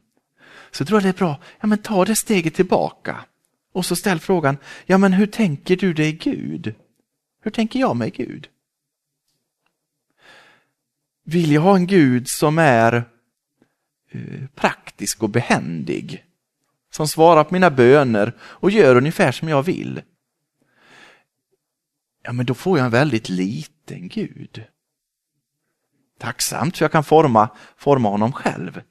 Så 0.70 0.84
tror 0.84 0.96
jag 0.96 1.04
det 1.04 1.16
är 1.16 1.18
bra, 1.18 1.40
ja 1.60 1.66
men 1.66 1.78
ta 1.78 2.04
det 2.04 2.16
steget 2.16 2.54
tillbaka 2.54 3.24
och 3.72 3.86
så 3.86 3.96
ställ 3.96 4.20
frågan, 4.20 4.56
ja 4.86 4.98
men 4.98 5.12
hur 5.12 5.26
tänker 5.26 5.76
du 5.76 5.92
dig 5.92 6.12
Gud? 6.12 6.74
Hur 7.42 7.50
tänker 7.50 7.80
jag 7.80 7.96
mig 7.96 8.10
Gud? 8.10 8.48
Vill 11.30 11.52
jag 11.52 11.60
ha 11.60 11.76
en 11.76 11.86
Gud 11.86 12.28
som 12.28 12.58
är 12.58 13.04
eh, 14.10 14.46
praktisk 14.54 15.22
och 15.22 15.30
behändig? 15.30 16.24
Som 16.90 17.08
svarar 17.08 17.44
på 17.44 17.54
mina 17.54 17.70
böner 17.70 18.32
och 18.40 18.70
gör 18.70 18.96
ungefär 18.96 19.32
som 19.32 19.48
jag 19.48 19.62
vill? 19.62 20.02
Ja, 22.22 22.32
men 22.32 22.46
då 22.46 22.54
får 22.54 22.78
jag 22.78 22.84
en 22.84 22.90
väldigt 22.90 23.28
liten 23.28 24.08
Gud. 24.08 24.64
Tacksamt 26.18 26.76
för 26.76 26.84
jag 26.84 26.92
kan 26.92 27.04
forma, 27.04 27.48
forma 27.76 28.08
honom 28.08 28.32
själv. 28.32 28.82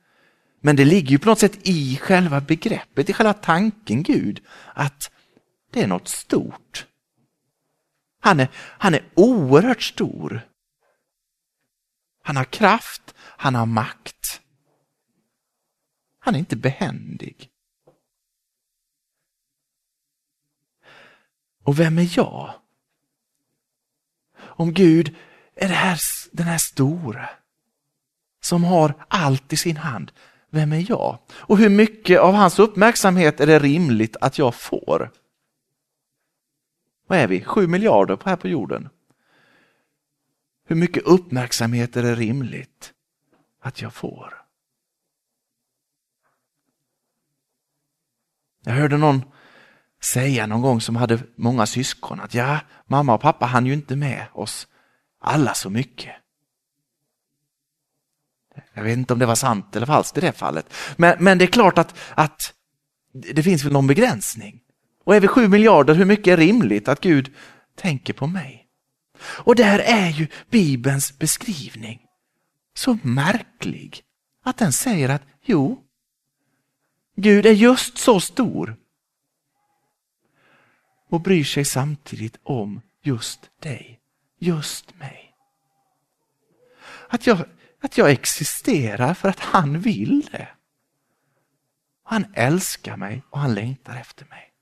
Men 0.62 0.76
det 0.76 0.86
ligger 0.86 1.10
ju 1.10 1.20
på 1.20 1.30
något 1.30 1.40
sätt 1.40 1.60
i 1.64 1.98
själva 2.02 2.42
begreppet, 2.42 3.10
i 3.10 3.14
själva 3.14 3.34
tanken 3.34 4.04
Gud, 4.04 4.42
att 4.74 5.12
det 5.72 5.82
är 5.82 5.88
något 5.88 6.08
stort. 6.08 6.86
Han 8.20 8.40
är, 8.40 8.48
han 8.56 8.94
är 8.94 9.04
oerhört 9.16 9.82
stor. 9.82 10.47
Han 12.28 12.36
har 12.36 12.44
kraft, 12.44 13.16
han 13.20 13.56
har 13.56 13.66
makt. 13.66 14.42
Han 16.20 16.36
är 16.36 16.40
inte 16.40 16.56
behändig. 16.56 17.50
Och 21.64 21.80
vem 21.80 21.98
är 21.98 22.18
jag? 22.18 22.54
Om 24.38 24.74
Gud 24.74 25.16
är 25.56 25.68
det 25.68 25.74
här, 25.74 26.00
den 26.32 26.46
här 26.46 26.58
stora 26.58 27.30
som 28.42 28.64
har 28.64 29.06
allt 29.08 29.54
i 29.54 29.58
sin 29.58 29.78
hand, 29.78 30.12
vem 30.50 30.74
är 30.74 30.86
jag? 30.90 31.20
Och 31.32 31.58
hur 31.58 31.70
mycket 31.70 32.20
av 32.20 32.34
hans 32.34 32.60
uppmärksamhet 32.60 33.40
är 33.40 33.48
det 33.48 33.60
rimligt 33.60 34.18
att 34.22 34.38
jag 34.38 34.56
får? 34.56 35.12
Vad 37.08 37.20
är 37.20 37.28
vi? 37.28 37.44
Sju 37.44 37.68
miljarder 37.68 38.16
på 38.16 38.30
här 38.30 38.38
på 38.38 38.48
jorden. 38.48 38.90
Hur 40.68 40.76
mycket 40.76 41.04
uppmärksamhet 41.04 41.96
är 41.96 42.04
det 42.04 42.16
rimligt 42.16 42.94
att 43.62 43.82
jag 43.82 43.94
får? 43.94 44.34
Jag 48.64 48.74
hörde 48.74 48.98
någon 48.98 49.22
säga 50.04 50.48
någon 50.48 50.62
gång 50.62 50.82
som 50.82 50.96
hade 50.96 51.20
många 51.36 51.66
syskon 51.66 52.20
att 52.20 52.34
ja, 52.34 52.60
mamma 52.86 53.14
och 53.14 53.22
pappa 53.22 53.46
hann 53.46 53.66
ju 53.66 53.74
inte 53.74 53.96
med 53.96 54.26
oss 54.34 54.68
alla 55.22 55.54
så 55.54 55.70
mycket. 55.70 56.16
Jag 58.74 58.84
vet 58.84 58.98
inte 58.98 59.14
om 59.14 59.20
det 59.20 59.26
var 59.26 59.36
sant 59.36 59.76
eller 59.76 59.86
falskt 59.86 60.18
i 60.18 60.22
det 60.22 60.32
fallet. 60.32 60.74
Men, 60.96 61.24
men 61.24 61.38
det 61.38 61.46
är 61.46 61.48
klart 61.48 61.78
att, 61.78 61.96
att 62.16 62.54
det 63.12 63.44
finns 63.44 63.64
väl 63.64 63.74
någon 63.74 63.88
begränsning. 63.88 64.62
Och 65.04 65.16
är 65.16 65.20
vi 65.20 65.28
sju 65.28 65.48
miljarder, 65.48 65.94
hur 65.94 66.06
mycket 66.06 66.28
är 66.28 66.38
rimligt 66.38 66.88
att 66.88 67.02
Gud 67.02 67.36
tänker 67.76 68.14
på 68.14 68.28
mig? 68.28 68.67
Och 69.20 69.56
där 69.56 69.80
är 69.80 70.10
ju 70.10 70.28
Bibelns 70.50 71.18
beskrivning 71.20 72.02
så 72.74 72.98
märklig 73.02 74.02
att 74.44 74.58
den 74.58 74.74
säger 74.74 75.10
att 75.10 75.24
jo, 75.42 75.84
Gud 77.16 77.46
är 77.46 77.54
just 77.54 77.98
så 77.98 78.20
stor 78.20 78.78
och 81.10 81.22
bryr 81.22 81.44
sig 81.44 81.66
samtidigt 81.66 82.40
om 82.44 82.82
just 83.02 83.50
dig, 83.60 84.00
just 84.40 85.00
mig. 85.00 85.34
Att 87.10 87.28
jag, 87.28 87.46
att 87.82 87.98
jag 87.98 88.12
existerar 88.12 89.14
för 89.14 89.30
att 89.30 89.40
han 89.40 89.80
vill 89.80 90.30
det. 90.32 90.48
Han 92.04 92.26
älskar 92.34 92.98
mig 92.98 93.24
och 93.30 93.40
han 93.40 93.54
längtar 93.54 93.96
efter 93.96 94.26
mig. 94.26 94.54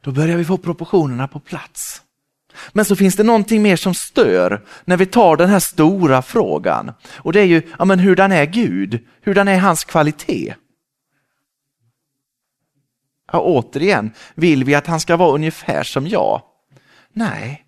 Då 0.00 0.12
börjar 0.12 0.36
vi 0.36 0.44
få 0.44 0.58
proportionerna 0.58 1.28
på 1.28 1.40
plats. 1.40 2.02
Men 2.72 2.84
så 2.84 2.96
finns 2.96 3.16
det 3.16 3.22
någonting 3.22 3.62
mer 3.62 3.76
som 3.76 3.94
stör 3.94 4.64
när 4.84 4.96
vi 4.96 5.06
tar 5.06 5.36
den 5.36 5.50
här 5.50 5.60
stora 5.60 6.22
frågan. 6.22 6.92
Och 7.16 7.32
det 7.32 7.40
är 7.40 7.44
ju, 7.44 7.62
ja 7.78 7.84
men 7.84 7.98
hurdan 7.98 8.32
är 8.32 8.46
Gud? 8.46 9.06
Hurdan 9.22 9.48
är 9.48 9.58
hans 9.58 9.84
kvalitet? 9.84 10.54
Ja, 13.32 13.40
återigen, 13.40 14.10
vill 14.34 14.64
vi 14.64 14.74
att 14.74 14.86
han 14.86 15.00
ska 15.00 15.16
vara 15.16 15.34
ungefär 15.34 15.82
som 15.82 16.06
jag? 16.06 16.42
Nej. 17.12 17.66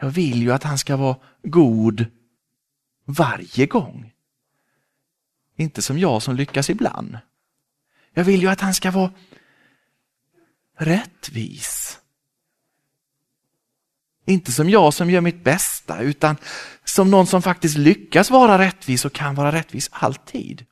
Jag 0.00 0.10
vill 0.10 0.42
ju 0.42 0.52
att 0.52 0.62
han 0.62 0.78
ska 0.78 0.96
vara 0.96 1.16
god 1.42 2.06
varje 3.04 3.66
gång. 3.66 4.12
Inte 5.56 5.82
som 5.82 5.98
jag 5.98 6.22
som 6.22 6.36
lyckas 6.36 6.70
ibland. 6.70 7.18
Jag 8.14 8.24
vill 8.24 8.42
ju 8.42 8.48
att 8.48 8.60
han 8.60 8.74
ska 8.74 8.90
vara 8.90 9.12
rättvis. 10.76 12.00
Inte 14.28 14.52
som 14.52 14.70
jag 14.70 14.94
som 14.94 15.10
gör 15.10 15.20
mitt 15.20 15.44
bästa 15.44 16.00
utan 16.00 16.36
som 16.84 17.10
någon 17.10 17.26
som 17.26 17.42
faktiskt 17.42 17.76
lyckas 17.76 18.30
vara 18.30 18.58
rättvis 18.58 19.04
och 19.04 19.12
kan 19.12 19.34
vara 19.34 19.52
rättvis 19.52 19.88
alltid. 19.92 20.66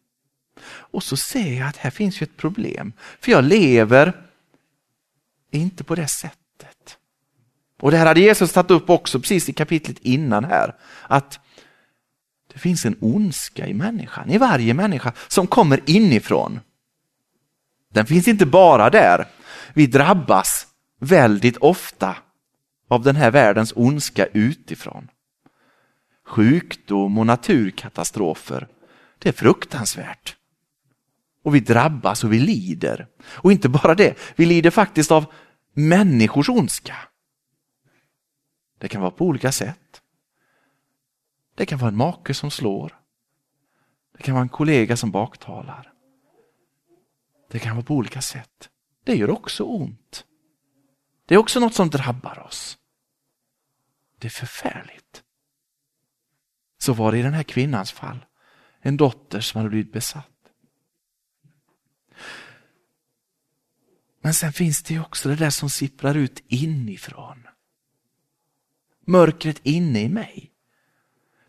Och 0.66 1.02
så 1.02 1.16
ser 1.16 1.58
jag 1.58 1.68
att 1.68 1.76
här 1.76 1.90
finns 1.90 2.22
ju 2.22 2.24
ett 2.24 2.36
problem. 2.36 2.92
För 3.20 3.32
jag 3.32 3.44
lever 3.44 4.12
inte 5.52 5.84
på 5.84 5.94
det 5.94 6.08
sättet. 6.08 6.98
Och 7.80 7.90
det 7.90 7.96
här 7.96 8.06
hade 8.06 8.20
Jesus 8.20 8.52
tagit 8.52 8.70
upp 8.70 8.90
också 8.90 9.20
precis 9.20 9.48
i 9.48 9.52
kapitlet 9.52 9.98
innan 9.98 10.44
här. 10.44 10.74
Att 11.02 11.40
det 12.52 12.58
finns 12.58 12.84
en 12.84 12.96
ondska 13.00 13.66
i 13.66 13.74
människan, 13.74 14.30
i 14.30 14.38
varje 14.38 14.74
människa, 14.74 15.12
som 15.28 15.46
kommer 15.46 15.80
inifrån. 15.86 16.60
Den 17.92 18.06
finns 18.06 18.28
inte 18.28 18.46
bara 18.46 18.90
där. 18.90 19.26
Vi 19.74 19.86
drabbas 19.86 20.66
väldigt 21.00 21.56
ofta 21.56 22.16
av 22.88 23.02
den 23.02 23.16
här 23.16 23.30
världens 23.30 23.72
ondska 23.76 24.26
utifrån. 24.26 25.10
Sjukdom 26.24 27.18
och 27.18 27.26
naturkatastrofer, 27.26 28.68
det 29.18 29.28
är 29.28 29.32
fruktansvärt. 29.32 30.36
Och 31.42 31.54
vi 31.54 31.60
drabbas 31.60 32.24
och 32.24 32.32
vi 32.32 32.38
lider. 32.38 33.08
Och 33.24 33.52
inte 33.52 33.68
bara 33.68 33.94
det, 33.94 34.18
vi 34.36 34.46
lider 34.46 34.70
faktiskt 34.70 35.10
av 35.10 35.32
människors 35.72 36.48
ondska. 36.48 36.96
Det 38.78 38.88
kan 38.88 39.00
vara 39.00 39.10
på 39.10 39.24
olika 39.24 39.52
sätt. 39.52 40.02
Det 41.54 41.66
kan 41.66 41.78
vara 41.78 41.88
en 41.88 41.96
make 41.96 42.34
som 42.34 42.50
slår. 42.50 43.00
Det 44.16 44.22
kan 44.22 44.34
vara 44.34 44.42
en 44.42 44.48
kollega 44.48 44.96
som 44.96 45.10
baktalar. 45.10 45.92
Det 47.50 47.58
kan 47.58 47.76
vara 47.76 47.84
på 47.84 47.94
olika 47.94 48.22
sätt. 48.22 48.70
Det 49.04 49.14
gör 49.14 49.30
också 49.30 49.64
ont. 49.64 50.24
Det 51.26 51.34
är 51.34 51.38
också 51.38 51.60
något 51.60 51.74
som 51.74 51.90
drabbar 51.90 52.38
oss. 52.38 52.78
Det 54.18 54.26
är 54.26 54.30
förfärligt. 54.30 55.22
Så 56.78 56.92
var 56.92 57.12
det 57.12 57.18
i 57.18 57.22
den 57.22 57.34
här 57.34 57.42
kvinnans 57.42 57.92
fall. 57.92 58.26
En 58.80 58.96
dotter 58.96 59.40
som 59.40 59.58
hade 59.58 59.70
blivit 59.70 59.92
besatt. 59.92 60.30
Men 64.20 64.34
sen 64.34 64.52
finns 64.52 64.82
det 64.82 65.00
också 65.00 65.28
det 65.28 65.36
där 65.36 65.50
som 65.50 65.70
sipprar 65.70 66.14
ut 66.14 66.42
inifrån. 66.48 67.46
Mörkret 69.06 69.60
inne 69.62 70.02
i 70.02 70.08
mig. 70.08 70.52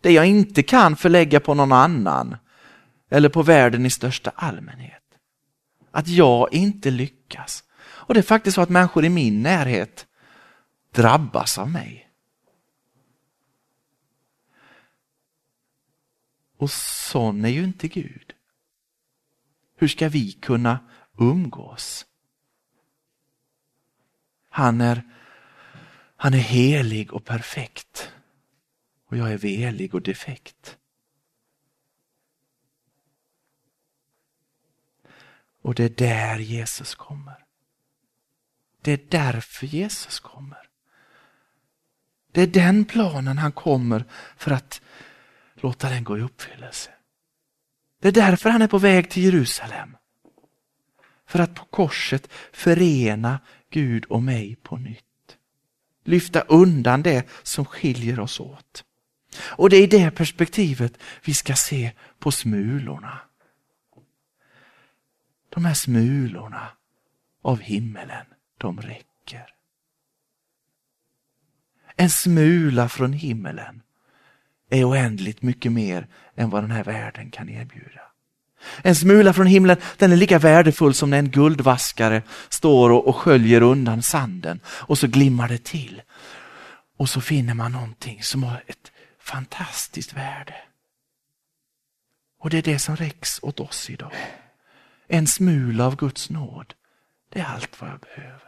Det 0.02 0.12
jag 0.12 0.26
inte 0.26 0.64
kan 0.64 0.96
förlägga 0.96 1.40
på 1.40 1.54
någon 1.54 1.72
annan 1.72 2.38
eller 3.10 3.30
på 3.30 3.42
världen 3.42 3.86
i 3.86 3.90
största 3.90 4.32
allmänhet. 4.36 5.04
Att 5.92 6.08
jag 6.08 6.54
inte 6.54 6.92
lyckas. 6.92 7.64
Och 8.08 8.14
det 8.14 8.20
är 8.20 8.24
faktiskt 8.24 8.56
så 8.56 8.62
att 8.62 8.70
människor 8.70 9.06
i 9.06 9.10
min 9.10 9.42
närhet 9.42 10.08
drabbas 10.92 11.58
av 11.58 11.70
mig. 11.70 12.10
Och 16.58 16.72
sån 16.72 17.46
är 17.46 17.50
ju 17.50 17.64
inte 17.64 17.88
Gud. 17.88 18.34
Hur 19.76 19.88
ska 19.88 20.10
vi 20.10 20.32
kunna 20.32 20.80
umgås? 21.18 22.06
Han 24.50 24.82
är, 24.82 25.04
han 26.16 26.34
är 26.34 26.38
helig 26.38 27.14
och 27.14 27.26
perfekt. 27.26 28.12
Och 29.08 29.18
jag 29.18 29.32
är 29.32 29.38
velig 29.38 29.96
och 29.96 30.02
defekt. 30.02 30.78
Och 35.62 35.76
det 35.76 35.84
är 35.84 35.90
där 35.90 36.40
Jesus 36.40 36.96
kommer. 36.96 37.47
Det 38.88 38.94
är 38.94 39.06
därför 39.10 39.68
Jesus 39.68 40.20
kommer. 40.20 40.70
Det 42.32 42.42
är 42.42 42.48
den 42.48 42.86
planen 42.86 43.38
han 43.38 43.52
kommer 43.52 44.06
för 44.38 44.52
att 44.52 44.82
låta 45.56 45.90
den 45.90 46.04
gå 46.04 46.18
i 46.18 46.22
uppfyllelse. 46.22 46.92
Det 48.02 48.08
är 48.08 48.12
därför 48.12 48.50
han 48.50 48.62
är 48.62 48.68
på 48.68 48.78
väg 48.78 49.10
till 49.10 49.24
Jerusalem. 49.24 49.98
För 51.26 51.40
att 51.40 51.56
på 51.56 51.66
korset 51.66 52.30
förena 52.54 53.40
Gud 53.70 54.06
och 54.06 54.24
mig 54.24 54.56
på 54.56 54.78
nytt. 54.78 55.38
Lyfta 56.04 56.42
undan 56.42 57.02
det 57.02 57.28
som 57.44 57.66
skiljer 57.66 58.20
oss 58.20 58.40
åt. 58.40 58.84
Och 59.40 59.70
det 59.70 59.78
är 59.78 59.84
i 59.84 59.88
det 59.88 60.12
perspektivet 60.12 60.98
vi 61.24 61.34
ska 61.34 61.56
se 61.56 61.92
på 62.20 62.32
smulorna. 62.32 63.20
De 65.50 65.66
här 65.66 65.74
smulorna 65.74 66.68
av 67.42 67.60
himmelen, 67.60 68.26
de 68.58 68.82
räcker. 68.82 69.54
En 71.96 72.10
smula 72.10 72.90
från 72.90 73.14
himmelen 73.14 73.82
är 74.70 74.90
oändligt 74.90 75.42
mycket 75.42 75.72
mer 75.72 76.08
än 76.36 76.50
vad 76.50 76.64
den 76.64 76.72
här 76.72 76.84
världen 76.84 77.32
kan 77.32 77.50
erbjuda. 77.50 78.02
En 78.82 78.96
smula 78.96 79.34
från 79.34 79.48
himlen, 79.48 79.78
den 79.98 80.12
är 80.12 80.16
lika 80.16 80.40
värdefull 80.40 80.94
som 80.94 81.10
när 81.10 81.20
en 81.20 81.32
guldvaskare 81.32 82.22
står 82.50 82.90
och, 82.90 83.08
och 83.08 83.16
sköljer 83.16 83.62
undan 83.62 84.02
sanden 84.04 84.60
och 84.66 84.98
så 84.98 85.08
glimmar 85.08 85.48
det 85.48 85.64
till. 85.64 86.02
Och 86.98 87.10
så 87.10 87.22
finner 87.22 87.54
man 87.54 87.72
någonting 87.72 88.24
som 88.24 88.44
har 88.44 88.64
ett 88.68 88.92
fantastiskt 89.20 90.14
värde. 90.14 90.56
Och 92.40 92.50
det 92.50 92.58
är 92.58 92.62
det 92.62 92.80
som 92.80 92.96
räcks 92.96 93.40
åt 93.42 93.60
oss 93.60 93.90
idag. 93.90 94.12
En 95.08 95.28
smula 95.28 95.86
av 95.86 95.96
Guds 95.96 96.30
nåd, 96.30 96.74
det 97.30 97.40
är 97.40 97.46
allt 97.46 97.82
vad 97.82 97.90
jag 97.90 98.00
behöver. 98.00 98.47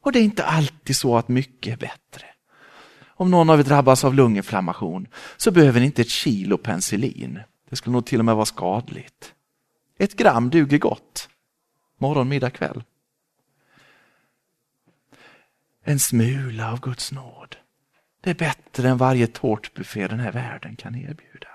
Och 0.00 0.12
det 0.12 0.18
är 0.18 0.22
inte 0.22 0.44
alltid 0.44 0.96
så 0.96 1.16
att 1.16 1.28
mycket 1.28 1.72
är 1.72 1.76
bättre. 1.76 2.26
Om 3.06 3.30
någon 3.30 3.50
av 3.50 3.60
er 3.60 3.64
drabbas 3.64 4.04
av 4.04 4.14
lunginflammation 4.14 5.08
så 5.36 5.50
behöver 5.50 5.80
ni 5.80 5.86
inte 5.86 6.02
ett 6.02 6.10
kilo 6.10 6.58
penicillin. 6.58 7.40
Det 7.68 7.76
skulle 7.76 7.92
nog 7.92 8.06
till 8.06 8.18
och 8.18 8.24
med 8.24 8.34
vara 8.34 8.46
skadligt. 8.46 9.34
Ett 9.98 10.16
gram 10.16 10.50
duger 10.50 10.78
gott. 10.78 11.28
Morgon, 11.98 12.28
middag, 12.28 12.50
kväll. 12.50 12.84
En 15.84 16.00
smula 16.00 16.72
av 16.72 16.80
Guds 16.80 17.12
nåd. 17.12 17.56
Det 18.20 18.30
är 18.30 18.34
bättre 18.34 18.88
än 18.88 18.96
varje 18.98 19.26
tårtbuffé 19.26 20.08
den 20.08 20.20
här 20.20 20.32
världen 20.32 20.76
kan 20.76 20.94
erbjuda. 20.94 21.48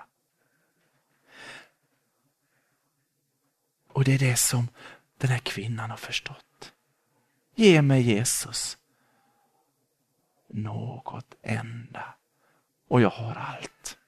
Och 3.92 4.04
det 4.04 4.14
är 4.14 4.18
det 4.18 4.36
som 4.36 4.68
den 5.18 5.30
här 5.30 5.38
kvinnan 5.38 5.90
har 5.90 5.96
förstått. 5.96 6.72
Ge 7.56 7.82
mig 7.82 8.02
Jesus 8.02 8.78
något 10.48 11.34
enda. 11.42 12.14
Och 12.88 13.00
jag 13.00 13.10
har 13.10 13.34
allt. 13.34 13.98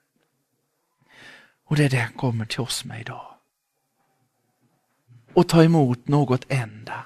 Och 1.63 1.75
det 1.75 1.85
är 1.85 1.89
det 1.89 1.97
han 1.97 2.13
kommer 2.13 2.45
till 2.45 2.59
oss 2.59 2.85
med 2.85 3.01
idag. 3.01 3.35
Och 5.33 5.49
ta 5.49 5.63
emot 5.63 6.07
något 6.07 6.45
enda 6.47 7.05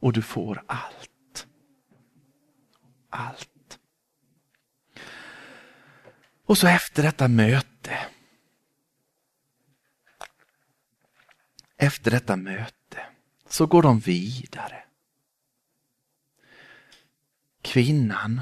och 0.00 0.12
du 0.12 0.22
får 0.22 0.62
allt. 0.66 1.46
Allt. 3.10 3.78
Och 6.44 6.58
så 6.58 6.66
efter 6.66 7.02
detta 7.02 7.28
möte 7.28 8.08
efter 11.78 12.10
detta 12.10 12.36
möte 12.36 13.06
så 13.48 13.66
går 13.66 13.82
de 13.82 13.98
vidare 13.98 14.84
kvinnan 17.62 18.40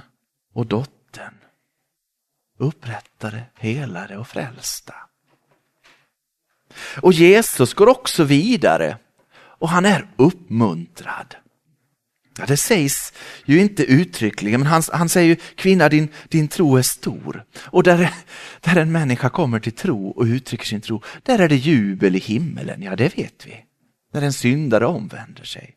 och 0.52 0.66
dottern, 0.66 1.34
upprättade, 2.58 3.42
helade 3.54 4.16
och 4.16 4.28
frälsta. 4.28 4.94
Och 7.00 7.12
Jesus 7.12 7.74
går 7.74 7.86
också 7.86 8.24
vidare 8.24 8.98
och 9.34 9.68
han 9.68 9.84
är 9.84 10.08
uppmuntrad. 10.16 11.36
Ja, 12.38 12.46
det 12.46 12.56
sägs 12.56 13.12
ju 13.44 13.60
inte 13.60 13.82
uttryckligen, 13.84 14.60
men 14.60 14.66
han, 14.66 14.82
han 14.92 15.08
säger 15.08 15.28
ju 15.28 15.36
kvinna 15.36 15.88
din, 15.88 16.08
din 16.28 16.48
tro 16.48 16.76
är 16.76 16.82
stor. 16.82 17.44
Och 17.58 17.82
där, 17.82 18.14
där 18.60 18.76
en 18.76 18.92
människa 18.92 19.30
kommer 19.30 19.60
till 19.60 19.72
tro 19.72 20.08
och 20.08 20.24
uttrycker 20.24 20.64
sin 20.64 20.80
tro, 20.80 21.02
där 21.22 21.38
är 21.38 21.48
det 21.48 21.56
jubel 21.56 22.16
i 22.16 22.18
himmelen, 22.18 22.82
ja 22.82 22.96
det 22.96 23.18
vet 23.18 23.46
vi. 23.46 23.64
När 24.12 24.22
en 24.22 24.32
syndare 24.32 24.86
omvänder 24.86 25.44
sig. 25.44 25.76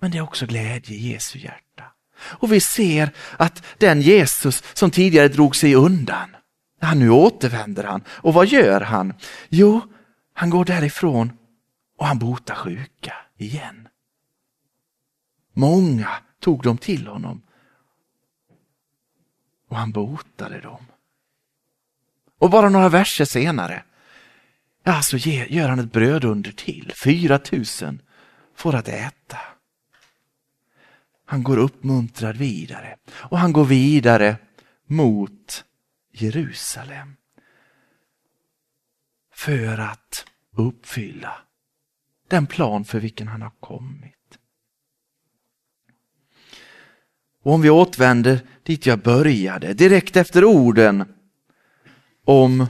Men 0.00 0.10
det 0.10 0.18
är 0.18 0.22
också 0.22 0.46
glädje 0.46 0.96
i 0.96 1.12
Jesu 1.12 1.38
hjärta. 1.38 1.84
Och 2.28 2.52
vi 2.52 2.60
ser 2.60 3.10
att 3.36 3.62
den 3.78 4.00
Jesus 4.00 4.62
som 4.72 4.90
tidigare 4.90 5.28
drog 5.28 5.56
sig 5.56 5.74
undan, 5.74 6.36
han 6.80 6.98
nu 6.98 7.10
återvänder 7.10 7.84
han. 7.84 8.04
Och 8.08 8.34
vad 8.34 8.46
gör 8.46 8.80
han? 8.80 9.14
Jo, 9.48 9.80
han 10.34 10.50
går 10.50 10.64
därifrån 10.64 11.32
och 11.98 12.06
han 12.06 12.18
botar 12.18 12.54
sjuka 12.54 13.14
igen. 13.38 13.88
Många 15.52 16.08
tog 16.40 16.62
dem 16.62 16.78
till 16.78 17.06
honom 17.06 17.42
och 19.68 19.76
han 19.76 19.92
botade 19.92 20.60
dem. 20.60 20.86
Och 22.38 22.50
bara 22.50 22.68
några 22.68 22.88
verser 22.88 23.24
senare, 23.24 23.84
ja, 24.82 25.02
så 25.02 25.16
gör 25.16 25.68
han 25.68 25.78
ett 25.78 25.92
brödunder 25.92 26.52
till. 26.52 26.92
4000 26.96 28.02
får 28.54 28.74
att 28.74 28.88
äta. 28.88 29.38
Han 31.28 31.42
går 31.42 31.56
uppmuntrad 31.56 32.36
vidare 32.36 32.96
och 33.10 33.38
han 33.38 33.52
går 33.52 33.64
vidare 33.64 34.36
mot 34.86 35.64
Jerusalem. 36.12 37.16
För 39.34 39.78
att 39.78 40.26
uppfylla 40.56 41.38
den 42.28 42.46
plan 42.46 42.84
för 42.84 43.00
vilken 43.00 43.28
han 43.28 43.42
har 43.42 43.52
kommit. 43.60 44.12
Och 47.42 47.52
om 47.52 47.62
vi 47.62 47.70
återvänder 47.70 48.40
dit 48.62 48.86
jag 48.86 48.98
började, 48.98 49.74
direkt 49.74 50.16
efter 50.16 50.44
orden 50.44 51.04
om 52.24 52.66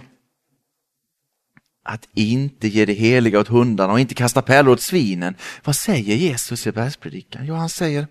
att 1.83 2.09
inte 2.15 2.69
ge 2.69 2.85
det 2.85 2.93
heliga 2.93 3.41
åt 3.41 3.49
hundarna 3.49 3.93
och 3.93 4.01
inte 4.01 4.15
kasta 4.15 4.43
pärlor 4.43 4.73
åt 4.73 4.81
svinen. 4.81 5.35
Vad 5.65 5.77
säger 5.77 6.17
Jesus 6.17 6.67
i 6.67 6.73
bergspredikan? 6.73 7.47
Jo, 7.47 7.55
han 7.55 7.69
säger 7.69 8.07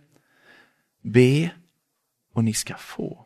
Be 1.06 1.52
och 2.34 2.44
ni 2.44 2.54
ska 2.54 2.76
få. 2.76 3.26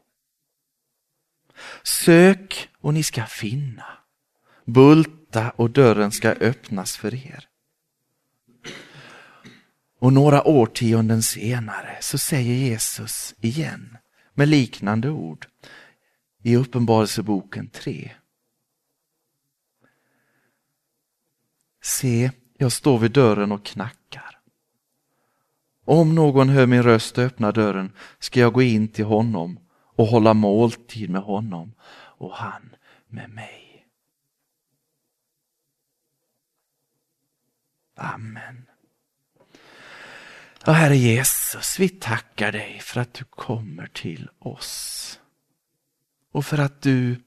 Sök 1.83 2.69
och 2.77 2.93
ni 2.93 3.03
ska 3.03 3.25
finna. 3.25 3.85
Bulta 4.65 5.49
och 5.49 5.69
dörren 5.69 6.11
ska 6.11 6.29
öppnas 6.29 6.97
för 6.97 7.15
er. 7.15 7.47
Och 9.99 10.13
några 10.13 10.47
årtionden 10.47 11.23
senare 11.23 11.97
så 12.01 12.17
säger 12.17 12.53
Jesus 12.53 13.35
igen 13.39 13.97
med 14.33 14.47
liknande 14.47 15.09
ord 15.09 15.47
i 16.43 16.55
Uppenbarelseboken 16.55 17.69
3. 17.69 18.11
Se, 21.81 22.31
jag 22.57 22.71
står 22.71 22.99
vid 22.99 23.11
dörren 23.11 23.51
och 23.51 23.65
knackar. 23.65 24.38
Om 25.89 26.15
någon 26.15 26.49
hör 26.49 26.67
min 26.67 26.83
röst 26.83 27.17
och 27.17 27.23
öppnar 27.23 27.51
dörren 27.51 27.91
ska 28.19 28.39
jag 28.39 28.53
gå 28.53 28.61
in 28.61 28.87
till 28.87 29.05
honom 29.05 29.59
och 29.71 30.05
hålla 30.05 30.33
måltid 30.33 31.09
med 31.09 31.21
honom 31.21 31.73
och 31.91 32.33
han 32.33 32.75
med 33.07 33.29
mig. 33.29 33.85
Amen. 37.95 38.65
Ja, 40.65 40.71
Herre 40.71 40.97
Jesus, 40.97 41.79
vi 41.79 41.89
tackar 41.89 42.51
dig 42.51 42.79
för 42.79 43.01
att 43.01 43.13
du 43.13 43.23
kommer 43.23 43.87
till 43.87 44.29
oss. 44.39 45.19
Och 46.31 46.45
för 46.45 46.57
att 46.57 46.81
du 46.81 47.23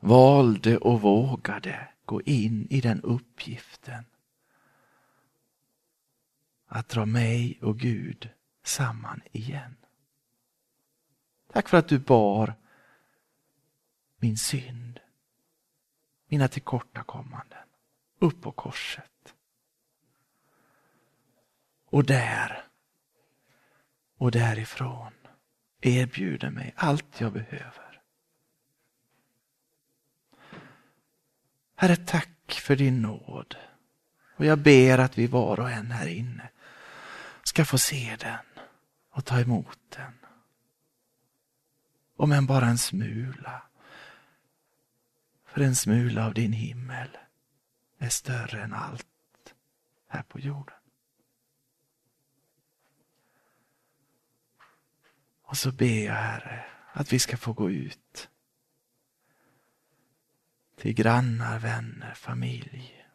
valde 0.00 0.76
och 0.76 1.00
vågade 1.00 1.88
gå 2.04 2.22
in 2.22 2.66
i 2.70 2.80
den 2.80 3.00
uppgiften. 3.00 4.04
Att 6.74 6.88
dra 6.88 7.06
mig 7.06 7.58
och 7.62 7.78
Gud 7.78 8.30
samman 8.62 9.22
igen. 9.32 9.76
Tack 11.52 11.68
för 11.68 11.76
att 11.76 11.88
du 11.88 11.98
bar 11.98 12.54
min 14.16 14.36
synd, 14.36 15.00
mina 16.26 16.48
tillkortakommanden 16.48 17.68
upp 18.18 18.42
på 18.42 18.52
korset. 18.52 19.34
Och 21.90 22.04
där 22.04 22.64
och 24.16 24.30
därifrån 24.30 25.12
erbjuder 25.80 26.50
mig 26.50 26.74
allt 26.76 27.20
jag 27.20 27.32
behöver. 27.32 28.00
Herre, 31.76 31.96
tack 31.96 32.52
för 32.52 32.76
din 32.76 33.02
nåd. 33.02 33.56
Och 34.36 34.44
jag 34.44 34.58
ber 34.58 34.98
att 34.98 35.18
vi 35.18 35.26
var 35.26 35.60
och 35.60 35.70
en 35.70 35.90
här 35.90 36.06
inne 36.06 36.48
ska 37.52 37.64
få 37.64 37.78
se 37.78 38.16
den 38.20 38.64
och 39.10 39.24
ta 39.24 39.40
emot 39.40 39.78
den. 39.88 40.18
Om 42.16 42.32
än 42.32 42.46
bara 42.46 42.66
en 42.66 42.78
smula. 42.78 43.62
För 45.44 45.60
en 45.60 45.76
smula 45.76 46.26
av 46.26 46.34
din 46.34 46.52
himmel 46.52 47.18
är 47.98 48.08
större 48.08 48.62
än 48.62 48.72
allt 48.72 49.54
här 50.08 50.22
på 50.22 50.40
jorden. 50.40 50.78
Och 55.42 55.56
så 55.56 55.72
ber 55.72 56.04
jag 56.04 56.14
Herre 56.14 56.64
att 56.92 57.12
vi 57.12 57.18
ska 57.18 57.36
få 57.36 57.52
gå 57.52 57.70
ut 57.70 58.30
till 60.76 60.94
grannar, 60.94 61.58
vänner, 61.58 62.14
familj. 62.14 63.06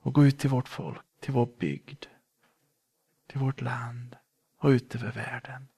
Och 0.00 0.14
gå 0.14 0.26
ut 0.26 0.38
till 0.38 0.50
vårt 0.50 0.68
folk, 0.68 1.07
till 1.20 1.32
vår 1.32 1.46
bygd, 1.46 2.06
till 3.26 3.40
vårt 3.40 3.60
land 3.60 4.16
och 4.56 4.68
ut 4.68 4.94
över 4.94 5.12
världen. 5.12 5.68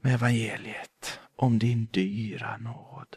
Med 0.00 0.14
evangeliet 0.14 1.20
om 1.36 1.58
din 1.58 1.86
dyra 1.86 2.56
nåd. 2.56 3.16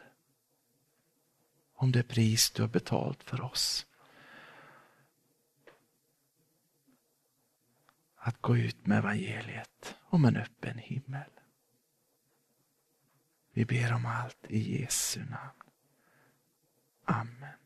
Om 1.72 1.92
det 1.92 2.02
pris 2.02 2.50
du 2.50 2.62
har 2.62 2.68
betalt 2.68 3.22
för 3.22 3.40
oss. 3.40 3.86
Att 8.16 8.42
gå 8.42 8.56
ut 8.56 8.86
med 8.86 8.98
evangeliet 8.98 9.96
om 10.00 10.24
en 10.24 10.36
öppen 10.36 10.78
himmel. 10.78 11.30
Vi 13.52 13.64
ber 13.64 13.92
om 13.92 14.06
allt 14.06 14.46
i 14.48 14.80
Jesu 14.80 15.20
namn. 15.20 15.60
Amen. 17.04 17.59